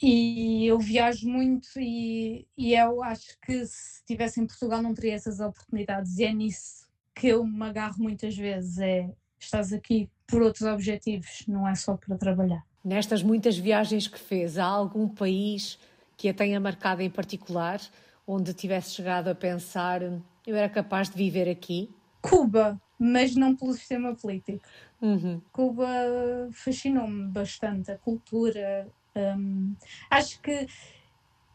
e 0.00 0.64
eu 0.66 0.78
viajo 0.78 1.28
muito 1.28 1.68
e, 1.76 2.46
e 2.56 2.74
eu 2.74 3.02
acho 3.02 3.36
que 3.40 3.66
se 3.66 3.96
estivesse 3.96 4.40
em 4.40 4.46
Portugal 4.46 4.80
não 4.80 4.94
teria 4.94 5.14
essas 5.14 5.40
oportunidades 5.40 6.18
e 6.18 6.24
é 6.24 6.32
nisso 6.32 6.88
que 7.14 7.26
eu 7.28 7.44
me 7.44 7.64
agarro 7.64 8.00
muitas 8.00 8.36
vezes, 8.36 8.78
é 8.78 9.12
estás 9.40 9.72
aqui 9.72 10.08
por 10.28 10.42
outros 10.42 10.62
objetivos, 10.62 11.44
não 11.48 11.66
é 11.66 11.74
só 11.74 11.96
para 11.96 12.16
trabalhar. 12.16 12.62
Nestas 12.84 13.22
muitas 13.22 13.58
viagens 13.58 14.06
que 14.06 14.18
fez, 14.18 14.58
há 14.58 14.64
algum 14.64 15.08
país 15.08 15.78
que 16.16 16.28
a 16.28 16.34
tenha 16.34 16.60
marcado 16.60 17.02
em 17.02 17.10
particular, 17.10 17.80
onde 18.26 18.52
tivesse 18.54 18.94
chegado 18.94 19.28
a 19.28 19.34
pensar 19.34 20.02
eu 20.48 20.56
era 20.56 20.68
capaz 20.70 21.10
de 21.10 21.16
viver 21.16 21.46
aqui? 21.46 21.94
Cuba, 22.22 22.80
mas 22.98 23.36
não 23.36 23.54
pelo 23.54 23.74
sistema 23.74 24.14
político. 24.14 24.66
Uhum. 24.98 25.42
Cuba 25.52 25.86
fascinou-me 26.52 27.30
bastante, 27.30 27.90
a 27.90 27.98
cultura. 27.98 28.88
Um, 29.14 29.76
acho 30.08 30.40
que 30.40 30.66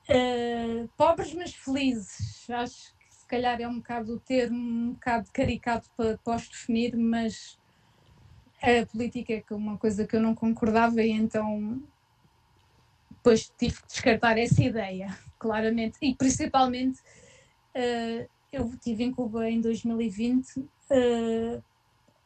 uh, 0.09 0.87
pobres, 0.95 1.33
mas 1.33 1.55
felizes. 1.55 2.47
Acho 2.51 2.95
que 2.99 3.15
se 3.15 3.25
calhar 3.25 3.59
é 3.59 3.67
um 3.67 3.77
bocado 3.77 4.13
o 4.13 4.19
termo, 4.19 4.57
um 4.57 4.93
bocado 4.93 5.27
caricato 5.33 5.89
para, 5.97 6.19
para 6.19 6.35
os 6.35 6.47
definir, 6.47 6.95
mas 6.95 7.57
a 8.63 8.85
política 8.85 9.33
é 9.33 9.43
uma 9.53 9.77
coisa 9.77 10.07
que 10.07 10.15
eu 10.15 10.21
não 10.21 10.33
concordava 10.33 11.01
e 11.01 11.11
então 11.11 11.81
depois 13.09 13.51
tive 13.57 13.81
que 13.81 13.87
descartar 13.87 14.37
essa 14.37 14.63
ideia, 14.63 15.17
claramente. 15.37 15.97
E 16.01 16.15
principalmente 16.15 16.99
uh, 17.75 18.29
eu 18.51 18.67
estive 18.67 19.03
em 19.03 19.11
Cuba 19.11 19.49
em 19.49 19.59
2020. 19.59 20.59
Uh, 20.59 21.63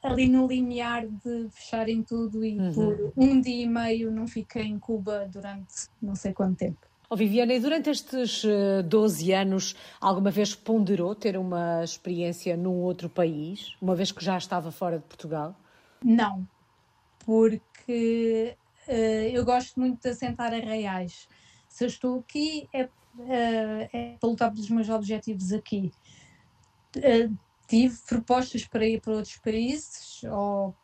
ali 0.04 0.28
no 0.28 0.48
limiar 0.48 1.08
de 1.08 1.50
fecharem 1.50 2.04
tudo 2.04 2.46
e 2.46 2.58
uhum. 2.58 2.74
por 2.74 3.14
um 3.18 3.42
dia 3.42 3.64
e 3.64 3.68
meio 3.68 4.12
não 4.12 4.28
fiquei 4.28 4.62
em 4.62 4.78
Cuba 4.78 5.28
durante 5.32 5.88
não 6.02 6.16
sei 6.16 6.34
quanto 6.34 6.58
tempo. 6.58 6.80
Oh, 7.10 7.16
Viviana, 7.16 7.54
e 7.54 7.60
durante 7.60 7.90
estes 7.90 8.44
12 8.86 9.32
eh, 9.32 9.36
anos, 9.36 9.76
alguma 10.00 10.30
vez 10.30 10.54
ponderou 10.54 11.16
ter 11.16 11.38
uma 11.38 11.82
experiência 11.82 12.58
num 12.58 12.82
outro 12.82 13.10
país, 13.10 13.76
uma 13.82 13.96
vez 13.96 14.12
que 14.12 14.24
já 14.24 14.38
estava 14.38 14.72
fora 14.72 14.98
de 14.98 15.06
Portugal? 15.06 15.56
Não, 16.04 16.48
porque 17.26 18.58
uh, 18.88 18.92
eu 18.92 19.44
gosto 19.44 19.80
muito 19.80 20.02
de 20.02 20.10
assentar 20.10 20.54
arraiais. 20.54 21.28
Se 21.68 21.84
eu 21.84 21.88
estou 21.88 22.20
aqui, 22.20 22.68
é, 22.74 22.86
uh, 22.86 23.90
é 23.94 24.18
para 24.20 24.30
lutar 24.30 24.52
pelos 24.52 24.70
meus 24.70 24.90
objetivos 24.90 25.52
aqui. 25.52 25.92
Uh, 26.96 27.36
tive 27.68 27.98
propostas 28.08 28.66
para 28.66 28.86
ir 28.86 29.02
para 29.02 29.14
outros 29.14 29.38
países, 29.38 30.24
ou 30.24 30.76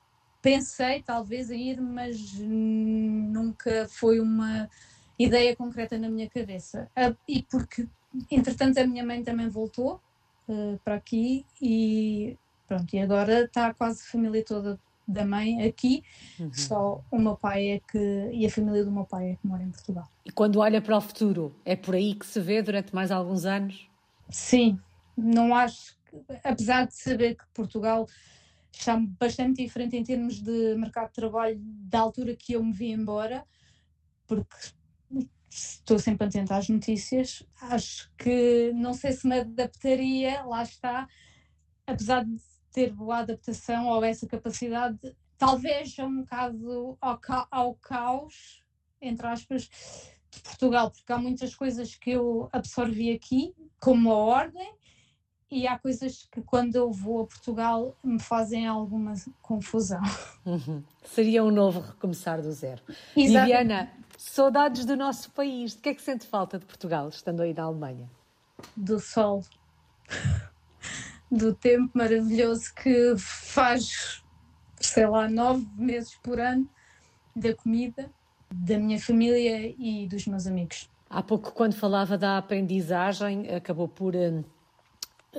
pensei 0.42 1.02
talvez 1.02 1.50
em 1.50 1.70
ir, 1.70 1.82
mas 1.82 2.34
nunca 2.40 3.88
foi 3.90 4.20
uma 4.20 4.70
ideia 5.18 5.56
concreta 5.56 5.98
na 5.98 6.10
minha 6.10 6.30
cabeça. 6.30 6.90
Uh, 6.98 7.16
e 7.28 7.44
porque, 7.44 7.88
entretanto, 8.30 8.78
a 8.80 8.86
minha 8.86 9.06
mãe 9.06 9.24
também 9.24 9.48
voltou 9.48 10.02
uh, 10.48 10.78
para 10.84 10.96
aqui 10.96 11.46
e 11.62 12.38
pronto, 12.68 12.94
e 12.94 13.00
agora 13.00 13.46
está 13.46 13.74
quase 13.74 14.04
a 14.04 14.12
família 14.12 14.44
toda 14.44 14.80
da 15.08 15.26
mãe 15.26 15.64
aqui, 15.64 16.04
uhum. 16.40 16.54
só 16.54 17.04
o 17.12 17.20
meu 17.20 17.36
pai 17.36 17.68
é 17.70 17.80
que, 17.80 18.30
e 18.32 18.46
a 18.46 18.50
família 18.50 18.86
do 18.86 18.92
meu 18.92 19.06
pai 19.06 19.32
é 19.32 19.36
que 19.36 19.46
mora 19.46 19.64
em 19.64 19.70
Portugal. 19.70 20.08
E 20.26 20.32
quando 20.32 20.60
olha 20.60 20.82
para 20.82 20.98
o 20.98 21.02
futuro, 21.02 21.54
é 21.66 21.76
por 21.76 21.96
aí 21.96 22.16
que 22.16 22.26
se 22.26 22.40
vê 22.40 22.62
durante 22.62 22.94
mais 22.96 23.12
alguns 23.12 23.46
anos? 23.46 23.90
Sim, 24.30 24.80
não 25.18 25.54
acho 25.54 25.98
apesar 26.44 26.86
de 26.86 26.96
saber 26.96 27.36
que 27.36 27.46
Portugal 27.54 28.08
está 28.72 29.00
bastante 29.20 29.64
diferente 29.64 29.96
em 29.96 30.04
termos 30.04 30.42
de 30.42 30.76
mercado 30.76 31.08
de 31.08 31.14
trabalho 31.14 31.60
da 31.60 32.00
altura 32.00 32.36
que 32.36 32.54
eu 32.54 32.64
me 32.64 32.74
vi 32.74 32.92
embora, 32.92 33.46
porque 34.28 34.56
estou 35.50 36.00
sempre 36.00 36.28
atenta 36.28 36.56
às 36.56 36.68
notícias, 36.68 37.44
acho 37.62 38.12
que 38.18 38.72
não 38.74 38.94
sei 38.94 39.12
se 39.12 39.28
me 39.28 39.40
adaptaria, 39.40 40.44
lá 40.44 40.64
está, 40.64 41.08
apesar 41.86 42.26
de 42.26 42.36
ter 42.74 42.92
boa 42.92 43.20
adaptação 43.20 43.88
ou 43.88 44.04
essa 44.04 44.28
capacidade, 44.28 45.16
talvez 45.38 45.98
um 46.00 46.22
bocado 46.22 46.98
ao, 47.00 47.18
ca 47.18 47.48
ao 47.52 47.76
caos, 47.76 48.64
entre 49.00 49.28
aspas, 49.28 49.70
de 50.32 50.42
Portugal, 50.42 50.90
porque 50.90 51.14
há 51.14 51.18
muitas 51.18 51.54
coisas 51.54 51.96
que 51.96 52.12
eu 52.12 52.50
absorvi 52.52 53.12
aqui, 53.12 53.54
como 53.80 54.12
a 54.12 54.18
ordem, 54.18 54.74
e 55.52 55.68
há 55.68 55.78
coisas 55.78 56.28
que 56.32 56.42
quando 56.42 56.76
eu 56.76 56.92
vou 56.92 57.22
a 57.22 57.28
Portugal 57.28 57.96
me 58.04 58.20
fazem 58.20 58.66
alguma 58.66 59.14
confusão. 59.40 60.02
Uhum. 60.44 60.84
Seria 61.04 61.44
um 61.44 61.52
novo 61.52 61.80
recomeçar 61.80 62.42
do 62.42 62.52
zero. 62.52 62.82
Exato. 63.16 63.46
Viviana, 63.46 63.92
saudades 64.18 64.84
do 64.84 64.98
nosso 64.98 65.30
país. 65.32 65.76
De 65.76 65.78
que 65.78 65.90
é 65.90 65.94
que 65.94 66.02
sente 66.02 66.26
falta 66.26 66.58
de 66.58 66.66
Portugal, 66.66 67.08
estando 67.08 67.44
aí 67.44 67.54
na 67.54 67.64
Alemanha? 67.64 68.10
Do 68.76 69.00
sol. 69.00 69.44
Do 71.36 71.52
tempo 71.52 71.90
maravilhoso 71.96 72.72
que 72.76 73.16
faz, 73.18 74.24
sei 74.80 75.08
lá, 75.08 75.28
nove 75.28 75.66
meses 75.76 76.14
por 76.22 76.40
ano, 76.40 76.70
da 77.36 77.56
comida, 77.56 78.08
da 78.54 78.78
minha 78.78 79.00
família 79.00 79.74
e 79.80 80.08
dos 80.08 80.28
meus 80.28 80.46
amigos. 80.46 80.88
Há 81.10 81.24
pouco, 81.24 81.52
quando 81.52 81.74
falava 81.74 82.20
da 82.20 82.38
aprendizagem, 82.38 83.50
acabou 83.50 83.88
por 83.88 84.16
hum, 84.16 84.44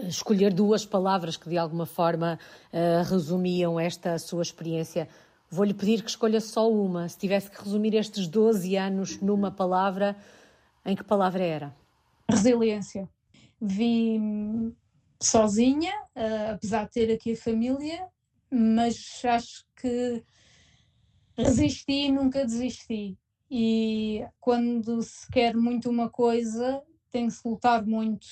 escolher 0.03 0.53
duas 0.53 0.85
palavras 0.85 1.37
que 1.37 1.49
de 1.49 1.57
alguma 1.57 1.87
forma 1.87 2.41
uh, 2.73 3.09
resumiam 3.09 3.79
esta 3.79 4.19
sua 4.19 4.43
experiência. 4.43 5.09
Vou-lhe 5.49 5.75
pedir 5.75 6.03
que 6.03 6.11
escolha 6.11 6.41
só 6.41 6.69
uma. 6.69 7.09
Se 7.09 7.17
tivesse 7.17 7.49
que 7.49 7.63
resumir 7.63 7.95
estes 7.95 8.27
12 8.27 8.77
anos 8.77 9.21
numa 9.21 9.53
palavra, 9.53 10.17
em 10.85 10.97
que 10.97 11.05
palavra 11.05 11.45
era? 11.45 11.77
Resiliência. 12.29 13.09
Vi 13.61 14.19
sozinha, 15.21 15.93
uh, 16.17 16.53
apesar 16.55 16.85
de 16.85 16.91
ter 16.91 17.13
aqui 17.13 17.33
a 17.33 17.37
família, 17.37 18.07
mas 18.51 19.21
acho 19.25 19.65
que 19.77 20.23
resisti 21.37 22.07
e 22.07 22.13
nunca 22.13 22.45
desisti. 22.45 23.19
E 23.51 24.25
quando 24.41 25.03
se 25.03 25.31
quer 25.31 25.57
muito 25.57 25.91
uma 25.91 26.09
coisa, 26.09 26.83
tem 27.11 27.29
que 27.29 27.35
se 27.35 27.47
lutar 27.49 27.85
muito. 27.85 28.27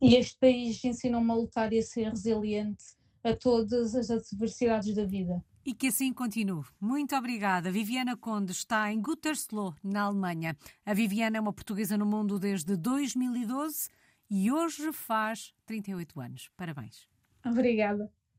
E 0.00 0.14
este 0.14 0.38
país 0.38 0.82
ensinou-me 0.84 1.30
a 1.30 1.34
lutar 1.34 1.72
e 1.72 1.78
a 1.78 1.82
ser 1.82 2.10
resiliente 2.10 2.84
a 3.24 3.34
todas 3.34 3.94
as 3.94 4.10
adversidades 4.10 4.94
da 4.94 5.04
vida. 5.04 5.42
E 5.64 5.74
que 5.74 5.88
assim 5.88 6.12
continue. 6.12 6.64
Muito 6.80 7.14
obrigada. 7.14 7.70
Viviana 7.70 8.16
Conde 8.16 8.52
está 8.52 8.90
em 8.90 9.02
Gütersloh, 9.02 9.74
na 9.82 10.02
Alemanha. 10.02 10.56
A 10.86 10.94
Viviana 10.94 11.36
é 11.36 11.40
uma 11.40 11.52
portuguesa 11.52 11.98
no 11.98 12.06
mundo 12.06 12.38
desde 12.38 12.76
2012 12.76 13.90
e 14.30 14.50
hoje 14.52 14.92
faz 14.92 15.54
38 15.66 16.20
anos. 16.20 16.50
Parabéns. 16.56 17.08
Obrigada. 17.44 18.12